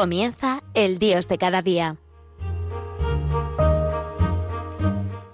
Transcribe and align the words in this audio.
Comienza 0.00 0.60
el 0.72 0.98
Dios 0.98 1.28
de 1.28 1.36
cada 1.36 1.60
día. 1.60 1.96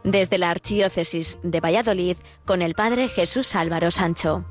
Desde 0.03 0.39
la 0.39 0.51
Archidiócesis 0.51 1.39
de 1.45 1.61
Valladolid 1.61 2.17
con 2.45 2.63
el 2.63 2.75
Padre 2.75 3.07
Jesús 3.07 3.55
Álvaro 3.55 3.93
Sancho. 3.93 4.45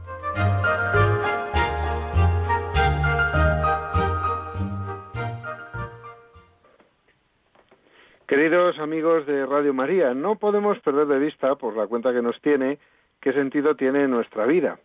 Queridos 8.25 8.79
amigos 8.79 9.25
de 9.27 9.45
Radio 9.45 9.73
María, 9.73 10.13
no 10.13 10.37
podemos 10.37 10.79
perder 10.79 11.07
de 11.07 11.19
vista, 11.19 11.55
por 11.55 11.75
la 11.75 11.87
cuenta 11.87 12.13
que 12.13 12.21
nos 12.21 12.39
tiene, 12.39 12.79
qué 13.19 13.33
sentido 13.33 13.75
tiene 13.75 14.07
nuestra 14.07 14.45
vida. 14.45 14.79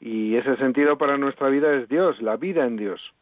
Y 0.00 0.34
ese 0.34 0.56
sentido 0.56 0.98
para 0.98 1.16
nuestra 1.18 1.50
vida 1.50 1.72
es 1.76 1.88
Dios, 1.88 2.20
la 2.20 2.36
vida 2.36 2.66
en 2.66 2.76
Dios. 2.76 3.12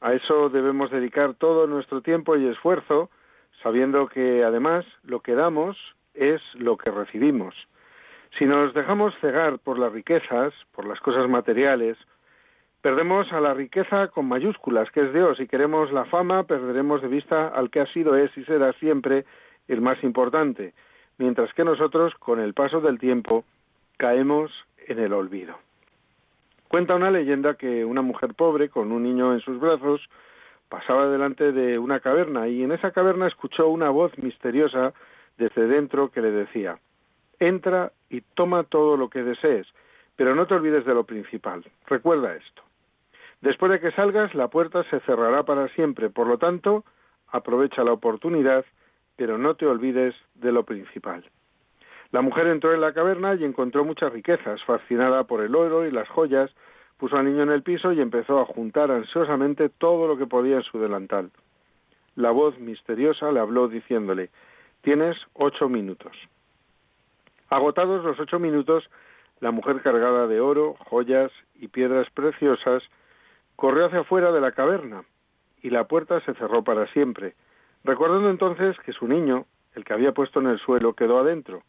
A 0.00 0.14
eso 0.14 0.48
debemos 0.48 0.90
dedicar 0.90 1.34
todo 1.34 1.66
nuestro 1.66 2.00
tiempo 2.00 2.36
y 2.36 2.46
esfuerzo, 2.46 3.10
sabiendo 3.62 4.08
que 4.08 4.42
además 4.42 4.86
lo 5.02 5.20
que 5.20 5.34
damos 5.34 5.76
es 6.14 6.40
lo 6.54 6.76
que 6.76 6.90
recibimos. 6.90 7.54
Si 8.38 8.46
nos 8.46 8.72
dejamos 8.74 9.14
cegar 9.20 9.58
por 9.58 9.78
las 9.78 9.92
riquezas, 9.92 10.54
por 10.72 10.86
las 10.86 11.00
cosas 11.00 11.28
materiales, 11.28 11.98
perdemos 12.80 13.30
a 13.32 13.40
la 13.40 13.52
riqueza 13.52 14.08
con 14.08 14.26
mayúsculas, 14.26 14.90
que 14.90 15.02
es 15.02 15.12
Dios, 15.12 15.38
y 15.40 15.46
queremos 15.46 15.92
la 15.92 16.06
fama, 16.06 16.44
perderemos 16.44 17.02
de 17.02 17.08
vista 17.08 17.48
al 17.48 17.70
que 17.70 17.80
ha 17.80 17.86
sido, 17.86 18.16
es 18.16 18.34
y 18.38 18.44
será 18.44 18.72
siempre 18.74 19.24
el 19.68 19.80
más 19.80 20.02
importante, 20.02 20.72
mientras 21.18 21.52
que 21.52 21.64
nosotros, 21.64 22.14
con 22.14 22.40
el 22.40 22.54
paso 22.54 22.80
del 22.80 22.98
tiempo, 22.98 23.44
caemos 23.98 24.50
en 24.86 24.98
el 24.98 25.12
olvido. 25.12 25.58
Cuenta 26.70 26.94
una 26.94 27.10
leyenda 27.10 27.54
que 27.54 27.84
una 27.84 28.00
mujer 28.00 28.34
pobre 28.34 28.68
con 28.68 28.92
un 28.92 29.02
niño 29.02 29.34
en 29.34 29.40
sus 29.40 29.58
brazos 29.58 30.00
pasaba 30.68 31.08
delante 31.08 31.50
de 31.50 31.80
una 31.80 31.98
caverna 31.98 32.46
y 32.46 32.62
en 32.62 32.70
esa 32.70 32.92
caverna 32.92 33.26
escuchó 33.26 33.66
una 33.66 33.90
voz 33.90 34.16
misteriosa 34.18 34.94
desde 35.36 35.66
dentro 35.66 36.12
que 36.12 36.20
le 36.20 36.30
decía 36.30 36.78
Entra 37.40 37.90
y 38.08 38.20
toma 38.20 38.62
todo 38.62 38.96
lo 38.96 39.10
que 39.10 39.24
desees, 39.24 39.66
pero 40.14 40.36
no 40.36 40.46
te 40.46 40.54
olvides 40.54 40.84
de 40.84 40.94
lo 40.94 41.02
principal. 41.02 41.64
Recuerda 41.88 42.36
esto. 42.36 42.62
Después 43.40 43.72
de 43.72 43.80
que 43.80 43.90
salgas, 43.90 44.32
la 44.36 44.46
puerta 44.46 44.84
se 44.90 45.00
cerrará 45.00 45.42
para 45.42 45.66
siempre, 45.70 46.08
por 46.08 46.28
lo 46.28 46.38
tanto, 46.38 46.84
aprovecha 47.32 47.82
la 47.82 47.94
oportunidad, 47.94 48.64
pero 49.16 49.38
no 49.38 49.56
te 49.56 49.66
olvides 49.66 50.14
de 50.34 50.52
lo 50.52 50.62
principal. 50.62 51.24
La 52.12 52.22
mujer 52.22 52.48
entró 52.48 52.74
en 52.74 52.80
la 52.80 52.92
caverna 52.92 53.34
y 53.34 53.44
encontró 53.44 53.84
muchas 53.84 54.12
riquezas. 54.12 54.62
Fascinada 54.64 55.24
por 55.24 55.42
el 55.42 55.54
oro 55.54 55.86
y 55.86 55.92
las 55.92 56.08
joyas, 56.08 56.50
puso 56.96 57.16
al 57.16 57.24
niño 57.24 57.44
en 57.44 57.50
el 57.50 57.62
piso 57.62 57.92
y 57.92 58.00
empezó 58.00 58.40
a 58.40 58.46
juntar 58.46 58.90
ansiosamente 58.90 59.68
todo 59.68 60.08
lo 60.08 60.18
que 60.18 60.26
podía 60.26 60.56
en 60.56 60.62
su 60.64 60.80
delantal. 60.80 61.30
La 62.16 62.32
voz 62.32 62.58
misteriosa 62.58 63.30
le 63.30 63.38
habló 63.38 63.68
diciéndole 63.68 64.30
Tienes 64.82 65.16
ocho 65.34 65.68
minutos. 65.68 66.12
Agotados 67.48 68.04
los 68.04 68.18
ocho 68.18 68.38
minutos, 68.38 68.88
la 69.40 69.52
mujer 69.52 69.80
cargada 69.82 70.26
de 70.26 70.40
oro, 70.40 70.76
joyas 70.88 71.30
y 71.54 71.68
piedras 71.68 72.08
preciosas 72.10 72.82
corrió 73.56 73.86
hacia 73.86 74.00
afuera 74.00 74.32
de 74.32 74.40
la 74.40 74.52
caverna 74.52 75.04
y 75.62 75.70
la 75.70 75.84
puerta 75.84 76.20
se 76.20 76.34
cerró 76.34 76.64
para 76.64 76.86
siempre, 76.92 77.34
recordando 77.84 78.30
entonces 78.30 78.76
que 78.84 78.92
su 78.92 79.06
niño, 79.06 79.46
el 79.74 79.84
que 79.84 79.92
había 79.92 80.12
puesto 80.12 80.40
en 80.40 80.46
el 80.48 80.58
suelo, 80.58 80.94
quedó 80.94 81.18
adentro 81.18 81.62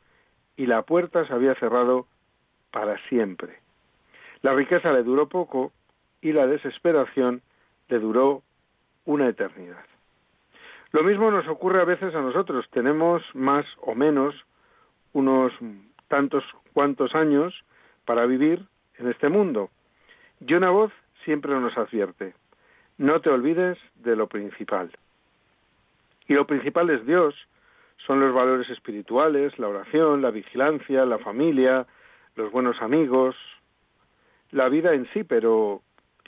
y 0.62 0.68
la 0.68 0.84
puerta 0.84 1.26
se 1.26 1.34
había 1.34 1.56
cerrado 1.56 2.06
para 2.70 2.96
siempre. 3.08 3.58
La 4.44 4.54
riqueza 4.54 4.94
le 4.94 5.02
duró 5.02 5.28
poco 5.28 5.72
y 6.22 6.34
la 6.34 6.46
desesperación 6.46 7.42
le 7.90 7.98
duró 7.98 8.44
una 9.06 9.28
eternidad. 9.28 9.84
Lo 10.92 11.02
mismo 11.02 11.32
nos 11.32 11.48
ocurre 11.48 11.82
a 11.82 11.86
veces 11.86 12.14
a 12.14 12.22
nosotros. 12.22 12.70
Tenemos 12.70 13.24
más 13.34 13.66
o 13.82 13.96
menos 13.96 14.36
unos 15.14 15.52
tantos 16.10 16.44
cuantos 16.74 17.16
años 17.16 17.56
para 18.06 18.28
vivir 18.28 18.64
en 19.00 19.10
este 19.10 19.30
mundo. 19.30 19.72
Y 20.46 20.54
una 20.54 20.70
voz 20.70 20.92
siempre 21.26 21.60
nos 21.60 21.76
advierte, 21.76 22.36
no 23.00 23.20
te 23.22 23.32
olvides 23.32 23.80
de 23.96 24.16
lo 24.16 24.28
principal. 24.28 24.92
Y 26.28 26.36
lo 26.36 26.46
principal 26.46 26.92
es 26.92 27.04
Dios, 27.08 27.34
son 28.06 28.20
los 28.20 28.34
valores 28.34 28.70
espirituales, 28.70 29.58
la 29.60 29.68
oración, 29.68 30.22
la 30.22 30.32
vigilancia, 30.32 31.06
la 31.06 31.20
familia, 31.20 31.86
los 32.36 32.52
buenos 32.52 32.82
amigos, 32.82 33.36
la 34.52 34.70
vida 34.70 34.94
en 34.94 35.08
sí, 35.14 35.24
pero 35.24 35.82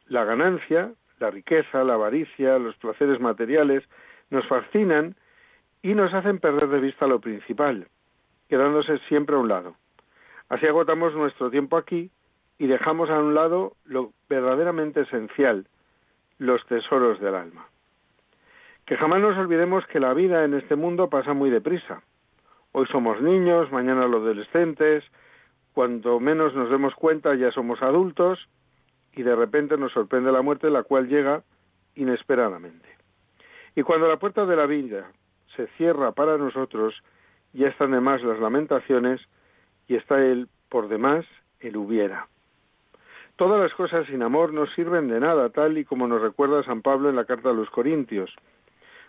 la 0.07 0.23
ganancia, 0.23 0.91
la 1.19 1.31
riqueza, 1.31 1.83
la 1.83 1.95
avaricia, 1.95 2.59
los 2.59 2.75
placeres 2.77 3.19
materiales 3.19 3.83
nos 4.29 4.47
fascinan 4.47 5.15
y 5.81 5.93
nos 5.93 6.13
hacen 6.13 6.39
perder 6.39 6.69
de 6.69 6.79
vista 6.79 7.07
lo 7.07 7.19
principal, 7.19 7.87
quedándose 8.49 8.99
siempre 9.09 9.35
a 9.35 9.39
un 9.39 9.49
lado. 9.49 9.75
Así 10.49 10.67
agotamos 10.67 11.13
nuestro 11.15 11.49
tiempo 11.49 11.77
aquí 11.77 12.11
y 12.57 12.67
dejamos 12.67 13.09
a 13.09 13.19
un 13.19 13.33
lado 13.33 13.75
lo 13.85 14.11
verdaderamente 14.29 15.01
esencial, 15.01 15.65
los 16.37 16.65
tesoros 16.67 17.19
del 17.19 17.35
alma. 17.35 17.67
Que 18.85 18.97
jamás 18.97 19.21
nos 19.21 19.37
olvidemos 19.37 19.85
que 19.87 19.99
la 19.99 20.13
vida 20.13 20.43
en 20.43 20.53
este 20.53 20.75
mundo 20.75 21.09
pasa 21.09 21.33
muy 21.33 21.49
deprisa. 21.49 22.01
Hoy 22.73 22.85
somos 22.87 23.21
niños, 23.21 23.71
mañana 23.71 24.07
los 24.07 24.23
adolescentes, 24.23 25.03
cuando 25.73 26.19
menos 26.19 26.53
nos 26.53 26.69
demos 26.69 26.93
cuenta 26.95 27.35
ya 27.35 27.51
somos 27.51 27.81
adultos 27.81 28.47
y 29.13 29.23
de 29.23 29.35
repente 29.35 29.77
nos 29.77 29.93
sorprende 29.93 30.31
la 30.31 30.41
muerte, 30.41 30.69
la 30.69 30.83
cual 30.83 31.07
llega 31.07 31.43
inesperadamente. 31.95 32.87
Y 33.75 33.83
cuando 33.83 34.07
la 34.07 34.17
puerta 34.17 34.45
de 34.45 34.55
la 34.55 34.65
vida 34.65 35.11
se 35.55 35.67
cierra 35.77 36.11
para 36.11 36.37
nosotros, 36.37 37.01
ya 37.53 37.67
están 37.67 37.91
de 37.91 38.01
más 38.01 38.21
las 38.23 38.39
lamentaciones 38.39 39.21
y 39.87 39.95
está 39.95 40.23
el 40.23 40.47
por 40.69 40.87
demás 40.87 41.25
el 41.59 41.77
hubiera. 41.77 42.27
Todas 43.35 43.61
las 43.61 43.73
cosas 43.73 44.05
sin 44.07 44.21
amor 44.21 44.53
no 44.53 44.67
sirven 44.67 45.07
de 45.07 45.19
nada, 45.19 45.49
tal 45.49 45.77
y 45.77 45.85
como 45.85 46.07
nos 46.07 46.21
recuerda 46.21 46.63
San 46.63 46.81
Pablo 46.81 47.09
en 47.09 47.15
la 47.15 47.25
carta 47.25 47.49
a 47.49 47.53
los 47.53 47.69
Corintios. 47.69 48.33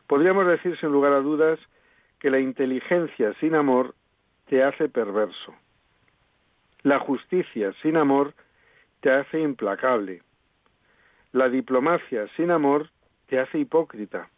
Podríamos 0.07 0.47
decir 0.47 0.79
sin 0.79 0.91
lugar 0.91 1.13
a 1.13 1.21
dudas 1.21 1.59
que 2.19 2.31
la 2.31 2.39
inteligencia 2.39 3.35
sin 3.41 3.55
amor 3.55 3.95
te 4.47 4.63
hace 4.63 4.89
perverso. 4.89 5.55
La 6.83 6.99
justicia 6.99 7.73
sin 7.83 7.97
amor 7.97 8.35
te 9.01 9.11
hace 9.11 9.41
implacable. 9.41 10.23
La 11.33 11.49
diplomacia 11.49 12.29
sin 12.37 12.51
amor 12.51 12.91
te 13.27 13.39
hace 13.39 13.59
hipócrita. 13.59 14.29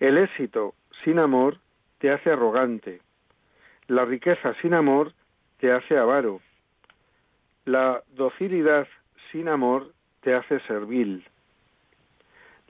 El 0.00 0.18
éxito 0.18 0.74
sin 1.04 1.18
amor 1.18 1.58
te 1.98 2.10
hace 2.10 2.30
arrogante. 2.30 3.00
La 3.86 4.04
riqueza 4.04 4.54
sin 4.60 4.74
amor 4.74 5.12
te 5.58 5.72
hace 5.72 5.96
avaro. 5.96 6.40
La 7.64 8.02
docilidad 8.14 8.88
sin 9.30 9.48
amor 9.48 9.92
te 10.22 10.34
hace 10.34 10.58
servil. 10.60 11.24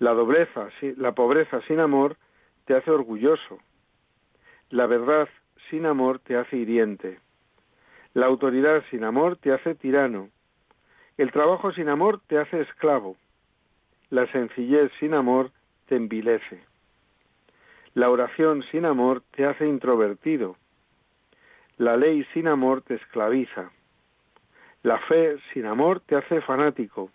La 0.02 0.14
dobleza, 0.14 0.68
la 0.96 1.12
pobreza 1.12 1.60
sin 1.68 1.78
amor 1.78 2.16
te 2.64 2.74
hace 2.74 2.90
orgulloso. 2.90 3.60
La 4.68 4.86
verdad 4.86 5.28
sin 5.70 5.86
amor 5.86 6.18
te 6.18 6.34
hace 6.34 6.56
hiriente. 6.56 7.20
La 8.12 8.26
autoridad 8.26 8.82
sin 8.90 9.04
amor 9.04 9.36
te 9.36 9.52
hace 9.52 9.76
tirano. 9.76 10.28
El 11.18 11.30
trabajo 11.30 11.70
sin 11.70 11.88
amor 11.88 12.20
te 12.26 12.36
hace 12.36 12.62
esclavo. 12.62 13.16
La 14.10 14.26
sencillez 14.32 14.90
sin 14.98 15.14
amor 15.14 15.52
te 15.86 15.94
envilece. 15.94 16.64
La 17.94 18.10
oración 18.10 18.64
sin 18.72 18.86
amor 18.86 19.22
te 19.36 19.46
hace 19.46 19.68
introvertido. 19.68 20.56
La 21.78 21.96
ley 21.96 22.24
sin 22.34 22.48
amor 22.48 22.82
te 22.82 22.94
esclaviza. 22.96 23.70
La 24.82 24.98
fe 24.98 25.36
sin 25.52 25.64
amor 25.64 26.00
te 26.00 26.16
hace 26.16 26.40
fanático. 26.40 27.12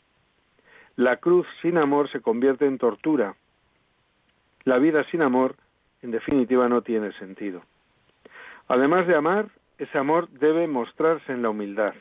La 0.97 1.17
cruz 1.17 1.45
sin 1.61 1.77
amor 1.77 2.09
se 2.09 2.21
convierte 2.21 2.65
en 2.65 2.79
tortura. 2.79 3.35
La 4.63 4.79
vida 4.79 5.03
sin 5.11 5.21
amor, 5.21 5.55
en 6.01 6.09
definitiva, 6.09 6.67
no 6.69 6.81
tiene 6.81 7.11
sentido. 7.19 7.61
Además 8.67 9.05
de 9.05 9.15
amar, 9.15 9.47
ese 9.77 9.95
amor 9.95 10.27
debe 10.29 10.67
mostrarse 10.67 11.31
en 11.31 11.43
la 11.43 11.51
humildad. 11.51 11.93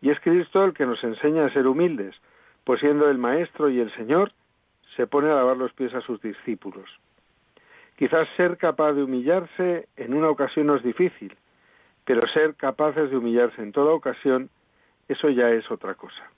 Y 0.00 0.08
es 0.08 0.18
Cristo 0.20 0.64
el 0.64 0.72
que 0.72 0.86
nos 0.86 1.04
enseña 1.04 1.44
a 1.44 1.52
ser 1.52 1.66
humildes, 1.66 2.16
pues 2.64 2.80
siendo 2.80 3.10
el 3.10 3.18
Maestro 3.18 3.68
y 3.68 3.78
el 3.78 3.94
Señor, 3.94 4.32
se 4.96 5.06
pone 5.06 5.28
a 5.30 5.34
lavar 5.34 5.58
los 5.58 5.74
pies 5.74 5.92
a 5.92 6.00
sus 6.00 6.18
discípulos. 6.22 6.88
Quizás 7.98 8.26
ser 8.38 8.56
capaz 8.56 8.94
de 8.94 9.02
humillarse 9.02 9.86
en 9.98 10.14
una 10.14 10.30
ocasión 10.30 10.66
no 10.66 10.76
es 10.76 10.82
difícil, 10.82 11.36
pero 12.06 12.26
ser 12.28 12.54
capaces 12.54 13.10
de 13.10 13.18
humillarse 13.18 13.60
en 13.60 13.72
toda 13.72 13.92
ocasión, 13.92 14.48
eso 15.08 15.28
ya 15.28 15.50
es 15.50 15.70
otra 15.70 15.94
cosa. 15.94 16.30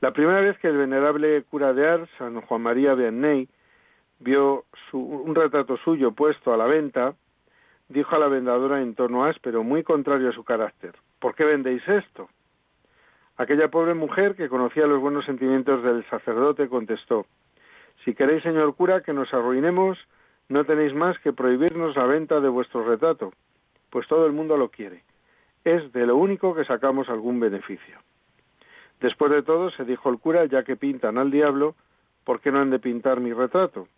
La 0.00 0.12
primera 0.12 0.40
vez 0.40 0.58
que 0.58 0.68
el 0.68 0.78
venerable 0.78 1.42
cura 1.50 1.74
de 1.74 1.86
Ars, 1.86 2.08
San 2.16 2.40
Juan 2.40 2.62
María 2.62 2.94
Vianney, 2.94 3.48
vio 4.18 4.64
un 4.92 5.34
retrato 5.34 5.76
suyo 5.76 6.12
puesto 6.12 6.54
a 6.54 6.56
la 6.56 6.64
venta, 6.64 7.14
dijo 7.88 8.16
a 8.16 8.18
la 8.18 8.28
vendedora 8.28 8.80
en 8.80 8.94
tono 8.94 9.26
áspero, 9.26 9.62
muy 9.62 9.82
contrario 9.82 10.30
a 10.30 10.32
su 10.32 10.42
carácter, 10.42 10.94
¿por 11.18 11.34
qué 11.34 11.44
vendéis 11.44 11.86
esto? 11.86 12.30
Aquella 13.36 13.68
pobre 13.68 13.92
mujer 13.92 14.36
que 14.36 14.48
conocía 14.48 14.86
los 14.86 15.00
buenos 15.00 15.26
sentimientos 15.26 15.82
del 15.82 16.08
sacerdote 16.08 16.68
contestó, 16.68 17.26
Si 18.04 18.14
queréis, 18.14 18.42
señor 18.42 18.74
cura, 18.76 19.02
que 19.02 19.12
nos 19.12 19.32
arruinemos, 19.34 19.98
no 20.48 20.64
tenéis 20.64 20.94
más 20.94 21.18
que 21.18 21.34
prohibirnos 21.34 21.94
la 21.94 22.06
venta 22.06 22.40
de 22.40 22.48
vuestro 22.48 22.84
retrato, 22.84 23.32
pues 23.90 24.08
todo 24.08 24.24
el 24.24 24.32
mundo 24.32 24.56
lo 24.56 24.70
quiere. 24.70 25.02
Es 25.64 25.92
de 25.92 26.06
lo 26.06 26.16
único 26.16 26.54
que 26.54 26.64
sacamos 26.64 27.10
algún 27.10 27.38
beneficio. 27.38 27.98
Después 29.00 29.32
de 29.32 29.42
todo, 29.42 29.70
se 29.70 29.84
dijo 29.84 30.10
el 30.10 30.18
cura, 30.18 30.44
ya 30.44 30.62
que 30.62 30.76
pintan 30.76 31.16
al 31.16 31.30
diablo, 31.30 31.74
¿por 32.24 32.40
qué 32.40 32.52
no 32.52 32.60
han 32.60 32.70
de 32.70 32.78
pintar 32.78 33.20
mi 33.20 33.32
retrato? 33.32 33.88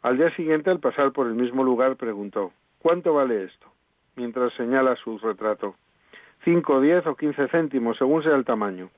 Al 0.00 0.16
día 0.16 0.34
siguiente, 0.34 0.70
al 0.70 0.80
pasar 0.80 1.12
por 1.12 1.26
el 1.26 1.34
mismo 1.34 1.62
lugar, 1.62 1.96
preguntó, 1.96 2.52
¿cuánto 2.78 3.14
vale 3.14 3.44
esto? 3.44 3.66
Mientras 4.16 4.52
señala 4.54 4.96
su 4.96 5.18
retrato. 5.18 5.76
Cinco, 6.44 6.80
diez 6.80 7.06
o 7.06 7.14
quince 7.14 7.46
céntimos, 7.48 7.98
según 7.98 8.22
sea 8.22 8.34
el 8.34 8.44
tamaño. 8.44 8.90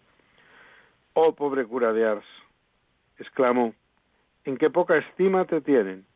Oh, 1.13 1.35
pobre 1.35 1.65
cura 1.67 1.93
de 1.93 2.07
Ars, 2.07 2.27
exclamó, 3.19 3.75
¿en 4.45 4.57
qué 4.57 4.71
poca 4.71 4.97
estima 4.97 5.45
te 5.45 5.61
tienen? 5.61 6.07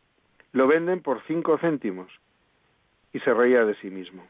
Lo 0.53 0.67
venden 0.67 1.03
por 1.03 1.23
cinco 1.27 1.59
céntimos. 1.59 2.11
Y 3.13 3.21
se 3.21 3.35
reía 3.35 3.65
de 3.65 3.75
sí 3.77 3.91
mismo. 3.91 4.27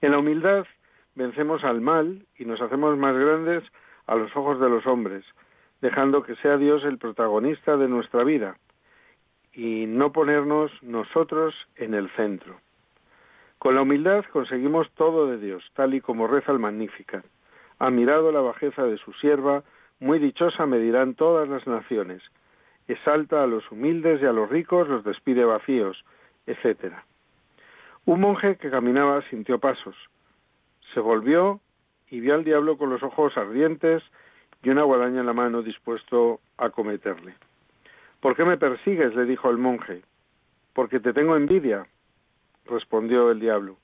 En 0.00 0.12
la 0.12 0.18
humildad 0.18 0.66
vencemos 1.16 1.64
al 1.64 1.80
mal 1.80 2.24
y 2.38 2.44
nos 2.44 2.60
hacemos 2.60 2.96
más 2.96 3.16
grandes 3.16 3.64
a 4.06 4.14
los 4.14 4.34
ojos 4.36 4.60
de 4.60 4.68
los 4.68 4.86
hombres, 4.86 5.24
dejando 5.80 6.22
que 6.22 6.36
sea 6.36 6.56
Dios 6.56 6.84
el 6.84 6.98
protagonista 6.98 7.76
de 7.76 7.88
nuestra 7.88 8.22
vida 8.22 8.56
y 9.52 9.86
no 9.86 10.12
ponernos 10.12 10.70
nosotros 10.82 11.54
en 11.76 11.94
el 11.94 12.10
centro. 12.10 12.60
Con 13.58 13.74
la 13.74 13.82
humildad 13.82 14.24
conseguimos 14.32 14.90
todo 14.92 15.26
de 15.26 15.38
Dios, 15.38 15.64
tal 15.74 15.94
y 15.94 16.02
como 16.02 16.26
reza 16.26 16.52
el 16.52 16.58
Magnífica. 16.58 17.24
Ha 17.78 17.90
mirado 17.90 18.30
la 18.30 18.40
bajeza 18.40 18.84
de 18.84 18.98
su 18.98 19.12
sierva, 19.14 19.64
muy 19.98 20.18
dichosa 20.18 20.66
me 20.66 20.78
dirán 20.78 21.14
todas 21.14 21.48
las 21.48 21.66
naciones. 21.66 22.22
Exalta 22.86 23.42
a 23.42 23.46
los 23.46 23.70
humildes 23.72 24.20
y 24.22 24.26
a 24.26 24.32
los 24.32 24.50
ricos, 24.50 24.88
los 24.88 25.04
despide 25.04 25.44
vacíos, 25.44 26.04
etc. 26.46 26.92
Un 28.04 28.20
monje 28.20 28.56
que 28.56 28.70
caminaba 28.70 29.22
sintió 29.30 29.58
pasos. 29.58 29.96
Se 30.96 31.00
volvió 31.00 31.60
y 32.08 32.20
vio 32.20 32.34
al 32.34 32.42
diablo 32.42 32.78
con 32.78 32.88
los 32.88 33.02
ojos 33.02 33.36
ardientes 33.36 34.02
y 34.62 34.70
una 34.70 34.82
guadaña 34.82 35.20
en 35.20 35.26
la 35.26 35.34
mano 35.34 35.60
dispuesto 35.60 36.40
a 36.56 36.70
cometerle. 36.70 37.34
¿Por 38.20 38.34
qué 38.34 38.46
me 38.46 38.56
persigues? 38.56 39.14
le 39.14 39.26
dijo 39.26 39.50
el 39.50 39.58
monje. 39.58 40.00
Porque 40.72 40.98
te 40.98 41.12
tengo 41.12 41.36
envidia, 41.36 41.86
respondió 42.64 43.30
el 43.30 43.40
diablo. 43.40 43.76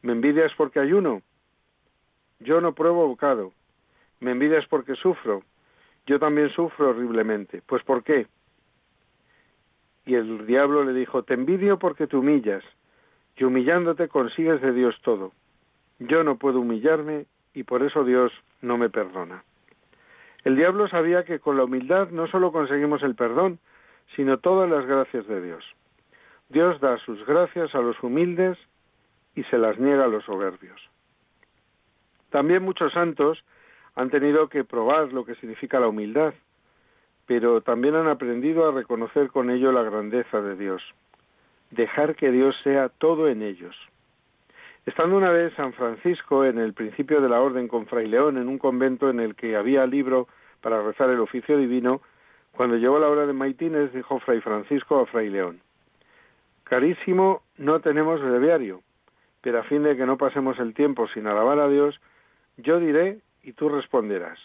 ¿Me 0.00 0.12
envidias 0.12 0.50
porque 0.56 0.80
ayuno? 0.80 1.20
Yo 2.40 2.62
no 2.62 2.74
pruebo 2.74 3.06
bocado. 3.06 3.52
¿Me 4.20 4.30
envidias 4.30 4.66
porque 4.68 4.94
sufro? 4.94 5.42
Yo 6.06 6.18
también 6.18 6.48
sufro 6.48 6.88
horriblemente. 6.88 7.60
¿Pues 7.66 7.82
por 7.82 8.02
qué? 8.02 8.26
Y 10.06 10.14
el 10.14 10.46
diablo 10.46 10.82
le 10.82 10.94
dijo, 10.94 11.24
te 11.24 11.34
envidio 11.34 11.78
porque 11.78 12.06
te 12.06 12.16
humillas, 12.16 12.64
y 13.36 13.44
humillándote 13.44 14.08
consigues 14.08 14.62
de 14.62 14.72
Dios 14.72 14.98
todo. 15.02 15.32
Yo 15.98 16.24
no 16.24 16.36
puedo 16.36 16.60
humillarme 16.60 17.26
y 17.54 17.64
por 17.64 17.82
eso 17.82 18.04
Dios 18.04 18.32
no 18.62 18.78
me 18.78 18.90
perdona. 18.90 19.42
El 20.44 20.56
diablo 20.56 20.88
sabía 20.88 21.24
que 21.24 21.40
con 21.40 21.56
la 21.56 21.64
humildad 21.64 22.10
no 22.10 22.26
solo 22.28 22.52
conseguimos 22.52 23.02
el 23.02 23.14
perdón, 23.14 23.58
sino 24.14 24.38
todas 24.38 24.70
las 24.70 24.86
gracias 24.86 25.26
de 25.26 25.42
Dios. 25.42 25.64
Dios 26.48 26.80
da 26.80 26.96
sus 26.98 27.24
gracias 27.26 27.74
a 27.74 27.80
los 27.80 28.02
humildes 28.02 28.56
y 29.34 29.42
se 29.44 29.58
las 29.58 29.78
niega 29.78 30.04
a 30.04 30.08
los 30.08 30.24
soberbios. 30.24 30.80
También 32.30 32.62
muchos 32.62 32.92
santos 32.92 33.44
han 33.94 34.10
tenido 34.10 34.48
que 34.48 34.64
probar 34.64 35.12
lo 35.12 35.24
que 35.24 35.34
significa 35.36 35.80
la 35.80 35.88
humildad, 35.88 36.32
pero 37.26 37.60
también 37.60 37.94
han 37.94 38.08
aprendido 38.08 38.68
a 38.68 38.72
reconocer 38.72 39.28
con 39.28 39.50
ello 39.50 39.72
la 39.72 39.82
grandeza 39.82 40.40
de 40.40 40.56
Dios, 40.56 40.82
dejar 41.70 42.14
que 42.14 42.30
Dios 42.30 42.56
sea 42.62 42.88
todo 42.88 43.28
en 43.28 43.42
ellos. 43.42 43.76
Estando 44.88 45.18
una 45.18 45.30
vez 45.30 45.52
San 45.52 45.74
Francisco 45.74 46.46
en 46.46 46.56
el 46.56 46.72
principio 46.72 47.20
de 47.20 47.28
la 47.28 47.42
orden 47.42 47.68
con 47.68 47.84
Fray 47.84 48.08
León 48.08 48.38
en 48.38 48.48
un 48.48 48.56
convento 48.56 49.10
en 49.10 49.20
el 49.20 49.34
que 49.34 49.54
había 49.54 49.86
libro 49.86 50.28
para 50.62 50.82
rezar 50.82 51.10
el 51.10 51.20
oficio 51.20 51.58
divino, 51.58 52.00
cuando 52.52 52.76
llegó 52.76 52.98
la 52.98 53.10
hora 53.10 53.26
de 53.26 53.34
maitines 53.34 53.92
dijo 53.92 54.18
Fray 54.20 54.40
Francisco 54.40 54.98
a 54.98 55.04
Fray 55.04 55.28
León, 55.28 55.60
Carísimo, 56.64 57.42
no 57.58 57.80
tenemos 57.80 58.22
breviario, 58.22 58.80
pero 59.42 59.58
a 59.60 59.64
fin 59.64 59.82
de 59.82 59.94
que 59.94 60.06
no 60.06 60.16
pasemos 60.16 60.58
el 60.58 60.72
tiempo 60.72 61.06
sin 61.08 61.26
alabar 61.26 61.58
a 61.58 61.68
Dios, 61.68 62.00
yo 62.56 62.80
diré 62.80 63.18
y 63.42 63.52
tú 63.52 63.68
responderás. 63.68 64.38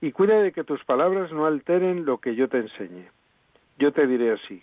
Y 0.00 0.12
cuida 0.12 0.40
de 0.40 0.52
que 0.52 0.64
tus 0.64 0.82
palabras 0.86 1.30
no 1.30 1.44
alteren 1.44 2.06
lo 2.06 2.22
que 2.22 2.34
yo 2.34 2.48
te 2.48 2.56
enseñe. 2.56 3.10
Yo 3.78 3.92
te 3.92 4.06
diré 4.06 4.32
así. 4.32 4.62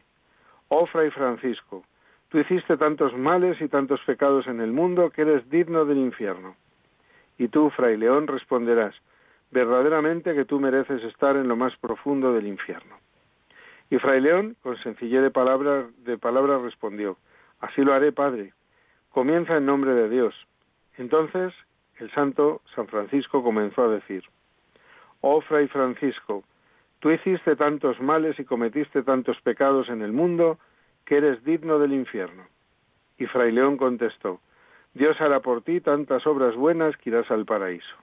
Oh 0.70 0.88
Fray 0.88 1.12
Francisco, 1.12 1.84
tú 2.32 2.40
hiciste 2.40 2.78
tantos 2.78 3.16
males 3.18 3.60
y 3.62 3.68
tantos 3.68 4.00
pecados 4.06 4.48
en 4.48 4.62
el 4.62 4.72
mundo 4.72 5.10
que 5.10 5.24
eres 5.24 5.50
digno 5.50 5.84
del 5.84 5.98
infierno. 5.98 6.56
Y 7.38 7.50
tú, 7.50 7.70
Fray 7.72 7.98
León, 7.98 8.26
responderás, 8.28 8.96
verdaderamente 9.52 10.34
que 10.34 10.46
tú 10.46 10.58
mereces 10.60 11.04
estar 11.04 11.36
en 11.36 11.50
lo 11.50 11.58
más 11.58 11.76
profundo 11.78 12.32
del 12.34 12.48
infierno. 12.48 12.96
Y 13.90 13.98
Fray 13.98 14.22
León, 14.22 14.56
con 14.64 14.78
sencillez 14.78 15.22
de 15.22 15.30
palabras, 15.30 15.86
de 16.06 16.18
palabras 16.18 16.62
respondió, 16.62 17.18
Así 17.60 17.82
lo 17.82 17.94
haré, 17.94 18.14
Padre. 18.14 18.54
Comienza 19.10 19.58
en 19.58 19.66
nombre 19.66 19.94
de 19.94 20.08
Dios. 20.08 20.34
Entonces 20.98 21.54
el 21.98 22.10
santo 22.12 22.62
San 22.74 22.88
Francisco 22.88 23.44
comenzó 23.44 23.84
a 23.84 23.90
decir, 23.90 24.24
Oh 25.20 25.42
Fray 25.42 25.68
Francisco, 25.68 26.46
tú 27.00 27.12
hiciste 27.12 27.58
tantos 27.58 28.00
males 28.00 28.40
y 28.40 28.46
cometiste 28.46 29.04
tantos 29.04 29.40
pecados 29.42 29.90
en 29.90 30.02
el 30.02 30.14
mundo 30.14 30.58
que 31.12 31.18
eres 31.18 31.44
digno 31.44 31.78
del 31.78 31.92
infierno. 31.92 32.46
Y 33.18 33.26
Fray 33.26 33.52
León 33.52 33.76
contestó, 33.76 34.40
Dios 34.94 35.20
hará 35.20 35.42
por 35.42 35.62
ti 35.62 35.82
tantas 35.82 36.26
obras 36.26 36.56
buenas 36.56 36.96
que 36.96 37.10
irás 37.10 37.30
al 37.30 37.44
paraíso. 37.44 37.98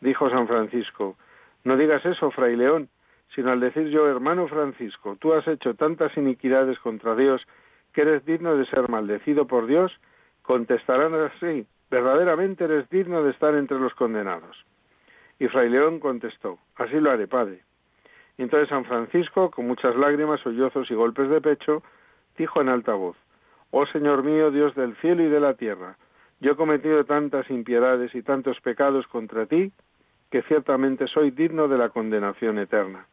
Dijo 0.00 0.30
San 0.30 0.48
Francisco, 0.48 1.18
No 1.62 1.76
digas 1.76 2.02
eso, 2.06 2.30
Fray 2.30 2.56
León, 2.56 2.88
sino 3.34 3.50
al 3.50 3.60
decir 3.60 3.88
yo, 3.88 4.08
hermano 4.08 4.48
Francisco, 4.48 5.18
tú 5.20 5.34
has 5.34 5.46
hecho 5.46 5.74
tantas 5.74 6.16
iniquidades 6.16 6.78
contra 6.78 7.14
Dios 7.14 7.46
que 7.92 8.00
eres 8.00 8.24
digno 8.24 8.56
de 8.56 8.64
ser 8.64 8.88
maldecido 8.88 9.46
por 9.46 9.66
Dios, 9.66 9.92
contestarán 10.40 11.14
así, 11.14 11.66
verdaderamente 11.90 12.64
eres 12.64 12.88
digno 12.88 13.22
de 13.22 13.32
estar 13.32 13.54
entre 13.54 13.78
los 13.78 13.92
condenados. 13.92 14.64
Y 15.38 15.48
Fray 15.48 15.68
León 15.68 16.00
contestó, 16.00 16.58
así 16.76 16.98
lo 16.98 17.10
haré, 17.10 17.28
Padre. 17.28 17.60
Entonces 18.40 18.70
San 18.70 18.86
Francisco, 18.86 19.50
con 19.50 19.66
muchas 19.66 19.94
lágrimas, 19.96 20.40
sollozos 20.40 20.90
y 20.90 20.94
golpes 20.94 21.28
de 21.28 21.42
pecho, 21.42 21.82
dijo 22.40 22.62
en 22.62 22.70
alta 22.70 22.94
voz, 22.94 23.18
Oh 23.70 23.84
Señor 23.86 24.22
mío, 24.22 24.50
Dios 24.50 24.74
del 24.74 24.96
cielo 24.96 25.22
y 25.22 25.28
de 25.28 25.40
la 25.40 25.54
tierra, 25.54 25.96
yo 26.40 26.52
he 26.52 26.56
cometido 26.56 27.04
tantas 27.04 27.50
impiedades 27.50 28.14
y 28.14 28.22
tantos 28.22 28.58
pecados 28.62 29.06
contra 29.08 29.44
ti, 29.44 29.72
que 30.30 30.40
ciertamente 30.42 31.06
soy 31.06 31.32
digno 31.32 31.68
de 31.68 31.76
la 31.76 31.90
condenación 31.90 32.58
eterna. 32.58 33.04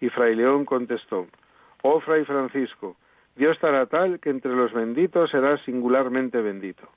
Y 0.00 0.08
Fray 0.08 0.34
León 0.34 0.64
contestó, 0.64 1.28
Oh 1.82 2.00
Fray 2.00 2.24
Francisco, 2.24 2.96
Dios 3.36 3.52
estará 3.52 3.86
tal 3.86 4.18
que 4.18 4.30
entre 4.30 4.52
los 4.56 4.72
benditos 4.72 5.30
serás 5.30 5.60
singularmente 5.62 6.40
bendito. 6.40 6.88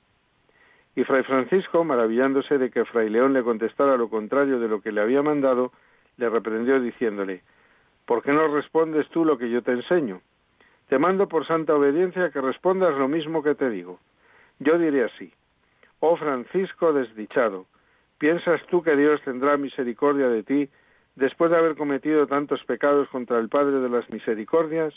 Y 0.96 1.04
Fray 1.04 1.22
Francisco, 1.22 1.84
maravillándose 1.84 2.58
de 2.58 2.70
que 2.70 2.84
Fray 2.86 3.08
León 3.08 3.34
le 3.34 3.44
contestara 3.44 3.96
lo 3.96 4.08
contrario 4.08 4.58
de 4.58 4.66
lo 4.66 4.80
que 4.80 4.90
le 4.90 5.00
había 5.00 5.22
mandado, 5.22 5.70
le 6.16 6.28
reprendió 6.28 6.80
diciéndole, 6.80 7.42
¿por 8.04 8.22
qué 8.24 8.32
no 8.32 8.48
respondes 8.48 9.08
tú 9.10 9.24
lo 9.24 9.38
que 9.38 9.48
yo 9.48 9.62
te 9.62 9.70
enseño? 9.70 10.20
Te 10.92 10.98
mando 10.98 11.26
por 11.26 11.46
santa 11.46 11.74
obediencia 11.74 12.30
que 12.32 12.42
respondas 12.42 12.94
lo 12.98 13.08
mismo 13.08 13.42
que 13.42 13.54
te 13.54 13.70
digo. 13.70 13.98
Yo 14.58 14.76
diré 14.76 15.04
así, 15.04 15.32
oh 16.00 16.16
Francisco 16.16 16.92
desdichado, 16.92 17.64
¿piensas 18.18 18.60
tú 18.66 18.82
que 18.82 18.94
Dios 18.94 19.18
tendrá 19.22 19.56
misericordia 19.56 20.28
de 20.28 20.42
ti 20.42 20.68
después 21.16 21.50
de 21.50 21.56
haber 21.56 21.76
cometido 21.76 22.26
tantos 22.26 22.62
pecados 22.64 23.08
contra 23.08 23.38
el 23.38 23.48
Padre 23.48 23.80
de 23.80 23.88
las 23.88 24.10
Misericordias? 24.10 24.92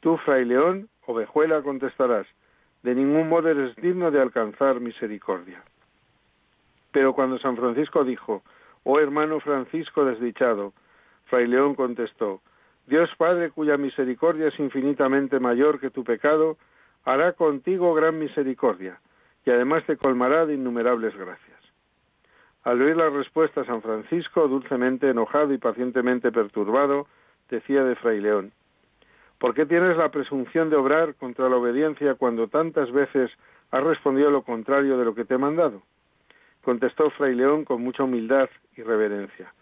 Tú, 0.00 0.16
Fray 0.16 0.44
León, 0.44 0.88
ovejuela, 1.06 1.62
contestarás, 1.62 2.26
de 2.82 2.96
ningún 2.96 3.28
modo 3.28 3.48
eres 3.48 3.76
digno 3.76 4.10
de 4.10 4.20
alcanzar 4.20 4.80
misericordia. 4.80 5.62
Pero 6.90 7.12
cuando 7.12 7.38
San 7.38 7.56
Francisco 7.56 8.02
dijo, 8.02 8.42
oh 8.82 8.98
hermano 8.98 9.38
Francisco 9.38 10.04
desdichado, 10.04 10.72
Fray 11.26 11.46
León 11.46 11.76
contestó, 11.76 12.40
Dios 12.86 13.10
Padre 13.18 13.50
cuya 13.50 13.76
misericordia 13.76 14.48
es 14.48 14.58
infinitamente 14.60 15.40
mayor 15.40 15.80
que 15.80 15.90
tu 15.90 16.04
pecado, 16.04 16.56
hará 17.04 17.32
contigo 17.32 17.94
gran 17.94 18.18
misericordia, 18.18 19.00
y 19.44 19.50
además 19.50 19.84
te 19.86 19.96
colmará 19.96 20.46
de 20.46 20.54
innumerables 20.54 21.16
gracias. 21.16 21.56
Al 22.62 22.82
oír 22.82 22.96
la 22.96 23.10
respuesta, 23.10 23.64
San 23.64 23.82
Francisco, 23.82 24.48
dulcemente 24.48 25.08
enojado 25.08 25.52
y 25.52 25.58
pacientemente 25.58 26.32
perturbado, 26.32 27.06
decía 27.48 27.84
de 27.84 27.94
Fray 27.96 28.20
León, 28.20 28.52
¿por 29.38 29.54
qué 29.54 29.66
tienes 29.66 29.96
la 29.96 30.10
presunción 30.10 30.70
de 30.70 30.76
obrar 30.76 31.14
contra 31.14 31.48
la 31.48 31.56
obediencia 31.56 32.14
cuando 32.14 32.48
tantas 32.48 32.90
veces 32.90 33.30
has 33.70 33.82
respondido 33.82 34.30
lo 34.30 34.42
contrario 34.42 34.96
de 34.98 35.04
lo 35.04 35.14
que 35.14 35.24
te 35.24 35.34
he 35.34 35.38
mandado? 35.38 35.82
Contestó 36.64 37.10
Fray 37.10 37.34
León 37.34 37.64
con 37.64 37.82
mucha 37.82 38.02
humildad 38.02 38.48
y 38.76 38.82
reverencia. 38.82 39.52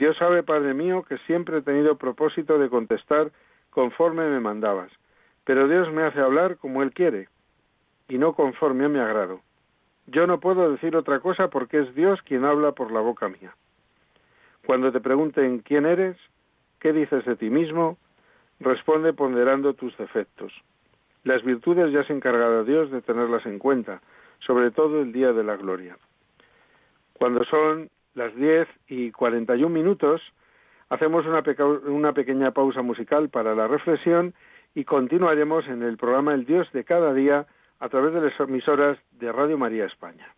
Dios 0.00 0.16
sabe, 0.16 0.42
Padre 0.42 0.72
mío, 0.72 1.04
que 1.06 1.18
siempre 1.26 1.58
he 1.58 1.60
tenido 1.62 1.98
propósito 1.98 2.58
de 2.58 2.70
contestar 2.70 3.32
conforme 3.68 4.26
me 4.30 4.40
mandabas, 4.40 4.90
pero 5.44 5.68
Dios 5.68 5.92
me 5.92 6.04
hace 6.04 6.20
hablar 6.20 6.56
como 6.56 6.82
Él 6.82 6.94
quiere, 6.94 7.28
y 8.08 8.16
no 8.16 8.32
conforme 8.32 8.86
a 8.86 8.88
mi 8.88 8.98
agrado. 8.98 9.42
Yo 10.06 10.26
no 10.26 10.40
puedo 10.40 10.72
decir 10.72 10.96
otra 10.96 11.20
cosa 11.20 11.48
porque 11.48 11.80
es 11.80 11.94
Dios 11.94 12.18
quien 12.22 12.46
habla 12.46 12.72
por 12.72 12.90
la 12.92 13.00
boca 13.00 13.28
mía. 13.28 13.54
Cuando 14.64 14.90
te 14.90 15.00
pregunten 15.00 15.58
quién 15.58 15.84
eres, 15.84 16.16
qué 16.80 16.94
dices 16.94 17.26
de 17.26 17.36
ti 17.36 17.50
mismo, 17.50 17.98
responde 18.58 19.12
ponderando 19.12 19.74
tus 19.74 19.94
defectos. 19.98 20.50
Las 21.24 21.42
virtudes 21.42 21.92
ya 21.92 22.04
se 22.04 22.14
encargará 22.14 22.64
Dios 22.64 22.90
de 22.90 23.02
tenerlas 23.02 23.44
en 23.44 23.58
cuenta, 23.58 24.00
sobre 24.38 24.70
todo 24.70 25.02
el 25.02 25.12
día 25.12 25.34
de 25.34 25.44
la 25.44 25.56
gloria. 25.56 25.98
Cuando 27.12 27.44
son 27.44 27.90
las 28.14 28.34
10 28.34 28.68
y 28.88 29.10
41 29.12 29.68
minutos, 29.72 30.20
hacemos 30.88 31.24
una, 31.26 31.42
una 31.88 32.12
pequeña 32.12 32.50
pausa 32.52 32.82
musical 32.82 33.28
para 33.28 33.54
la 33.54 33.68
reflexión 33.68 34.34
y 34.74 34.84
continuaremos 34.84 35.66
en 35.66 35.82
el 35.82 35.96
programa 35.96 36.34
El 36.34 36.44
Dios 36.44 36.70
de 36.72 36.84
cada 36.84 37.12
día 37.14 37.46
a 37.78 37.88
través 37.88 38.12
de 38.14 38.20
las 38.20 38.38
emisoras 38.40 38.98
de 39.12 39.32
Radio 39.32 39.56
María 39.56 39.86
España. 39.86 40.34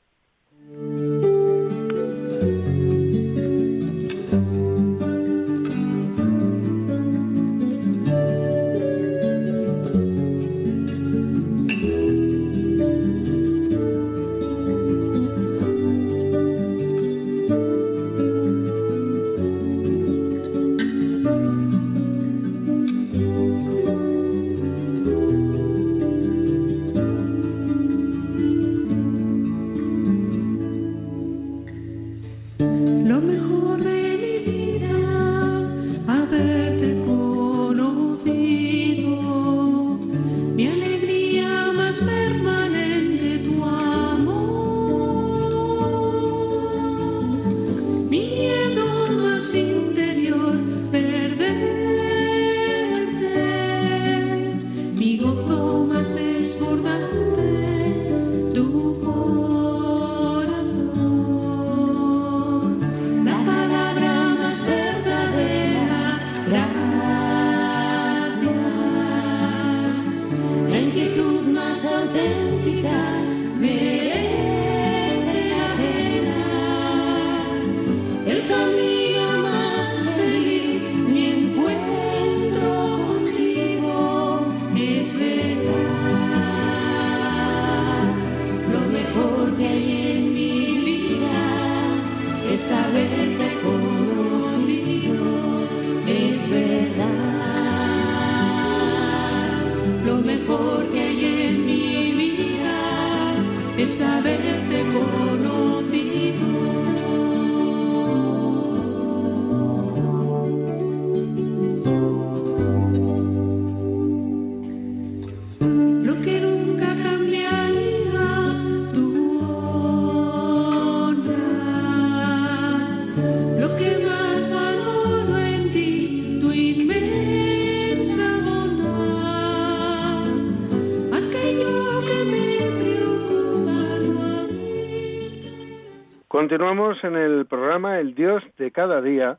Continuamos 136.52 137.02
en 137.02 137.16
el 137.16 137.46
programa 137.46 137.98
El 137.98 138.14
Dios 138.14 138.44
de 138.58 138.70
cada 138.72 139.00
día 139.00 139.38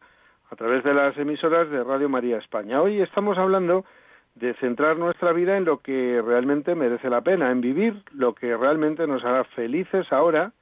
a 0.49 0.55
través 0.55 0.83
de 0.83 0.95
las 0.95 1.15
emisoras 1.15 1.69
de 1.69 1.83
Radio 1.83 2.09
María 2.09 2.39
España. 2.39 2.81
Hoy 2.81 3.01
estamos 3.01 3.37
hablando 3.37 3.85
de 4.33 4.55
centrar 4.55 4.97
nuestra 4.97 5.31
vida 5.31 5.55
en 5.55 5.63
lo 5.63 5.77
que 5.77 6.23
realmente 6.25 6.73
merece 6.73 7.11
la 7.11 7.21
pena, 7.21 7.51
en 7.51 7.61
vivir 7.61 8.01
lo 8.13 8.33
que 8.33 8.57
realmente 8.57 9.05
nos 9.05 9.23
hará 9.23 9.43
felices 9.43 10.11
ahora 10.11 10.53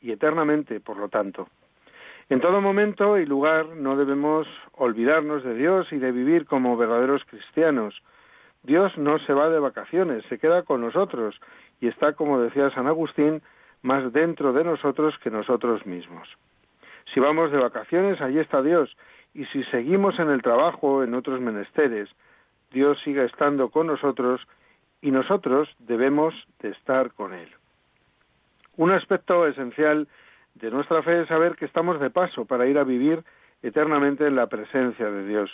y 0.00 0.10
eternamente, 0.10 0.80
por 0.80 0.96
lo 0.96 1.08
tanto. 1.08 1.46
En 2.28 2.40
todo 2.40 2.60
momento 2.60 3.16
y 3.16 3.24
lugar 3.24 3.68
no 3.76 3.94
debemos 3.94 4.48
olvidarnos 4.72 5.44
de 5.44 5.54
Dios 5.54 5.92
y 5.92 5.98
de 5.98 6.10
vivir 6.10 6.44
como 6.44 6.76
verdaderos 6.76 7.22
cristianos. 7.26 8.02
Dios 8.64 8.98
no 8.98 9.20
se 9.20 9.32
va 9.32 9.48
de 9.48 9.60
vacaciones, 9.60 10.24
se 10.28 10.40
queda 10.40 10.64
con 10.64 10.80
nosotros 10.80 11.40
y 11.80 11.86
está, 11.86 12.14
como 12.14 12.40
decía 12.40 12.68
San 12.70 12.88
Agustín, 12.88 13.42
más 13.82 14.12
dentro 14.12 14.52
de 14.52 14.64
nosotros 14.64 15.14
que 15.22 15.30
nosotros 15.30 15.86
mismos. 15.86 16.28
Si 17.12 17.20
vamos 17.20 17.50
de 17.50 17.58
vacaciones, 17.58 18.20
allí 18.20 18.38
está 18.38 18.62
Dios, 18.62 18.96
y 19.34 19.44
si 19.46 19.64
seguimos 19.64 20.18
en 20.18 20.30
el 20.30 20.42
trabajo, 20.42 21.02
en 21.02 21.14
otros 21.14 21.40
menesteres, 21.40 22.08
Dios 22.70 22.98
sigue 23.04 23.24
estando 23.24 23.68
con 23.70 23.86
nosotros 23.86 24.46
y 25.02 25.10
nosotros 25.10 25.68
debemos 25.78 26.34
de 26.60 26.70
estar 26.70 27.12
con 27.12 27.32
Él. 27.32 27.48
Un 28.76 28.92
aspecto 28.92 29.46
esencial 29.46 30.08
de 30.54 30.70
nuestra 30.70 31.02
fe 31.02 31.22
es 31.22 31.28
saber 31.28 31.56
que 31.56 31.64
estamos 31.64 32.00
de 32.00 32.10
paso 32.10 32.44
para 32.44 32.66
ir 32.66 32.78
a 32.78 32.84
vivir 32.84 33.22
eternamente 33.62 34.26
en 34.26 34.36
la 34.36 34.46
presencia 34.46 35.10
de 35.10 35.26
Dios. 35.26 35.50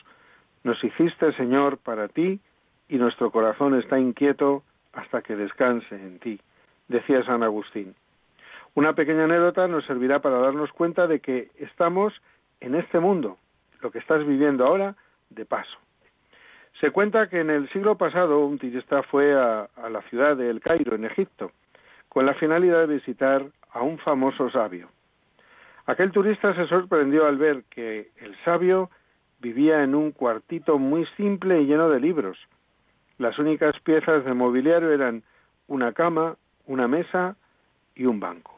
Nos 0.65 0.83
hiciste, 0.83 1.33
Señor, 1.33 1.79
para 1.79 2.09
ti, 2.09 2.41
y 2.89 2.97
nuestro 2.97 3.31
corazón 3.31 3.75
está 3.79 3.99
inquieto 3.99 4.63
hasta 4.93 5.23
que 5.23 5.37
descanse 5.37 5.95
en 5.95 6.19
ti, 6.19 6.41
decía 6.89 7.25
San 7.25 7.43
Agustín. 7.43 7.95
Una 8.77 8.93
pequeña 8.93 9.25
anécdota 9.25 9.67
nos 9.69 9.87
servirá 9.87 10.19
para 10.21 10.37
darnos 10.37 10.71
cuenta 10.71 11.07
de 11.07 11.21
que 11.21 11.49
estamos 11.57 12.13
en 12.61 12.75
este 12.75 13.01
mundo, 13.01 13.39
lo 13.81 13.91
que 13.91 13.99
estás 13.99 14.27
viviendo 14.27 14.67
ahora, 14.67 14.95
de 15.31 15.47
paso. 15.47 15.79
Se 16.79 16.91
cuenta 16.91 17.31
que 17.31 17.41
en 17.41 17.49
el 17.49 17.71
siglo 17.71 17.97
pasado 17.97 18.45
un 18.45 18.59
turista 18.59 19.03
fue 19.05 19.33
a, 19.33 19.67
la 19.89 20.03
ciudad 20.11 20.37
de 20.37 20.51
El 20.51 20.61
Cairo, 20.61 20.95
en 20.95 21.07
Egipto, 21.07 21.53
con 22.11 22.27
la 22.27 22.35
finalidad 22.35 22.87
de 22.87 22.97
visitar 22.97 23.47
a 23.73 23.81
un 23.81 23.97
famoso 23.97 24.51
sabio. 24.51 24.91
Aquel 25.87 26.13
turista 26.13 26.55
se 26.55 26.67
sorprendió 26.67 27.25
al 27.25 27.39
ver 27.39 27.65
que 27.71 28.11
el 28.19 28.37
sabio 28.45 28.91
vivía 29.41 29.85
en 29.85 29.95
un 29.95 30.13
cuartito 30.13 30.79
muy 30.79 31.07
simple 31.17 31.63
y 31.63 31.67
lleno 31.67 31.89
de 31.89 31.99
libros. 31.99 32.37
Las 33.17 33.39
únicas 33.39 33.75
piezas 33.81 34.23
de 34.27 34.35
mobiliario 34.35 34.93
eran 34.93 35.23
una 35.67 35.95
cama, 35.95 36.37
una 36.67 36.87
mesa 36.87 37.37
y 37.95 38.05
un 38.05 38.21
banco. 38.21 38.56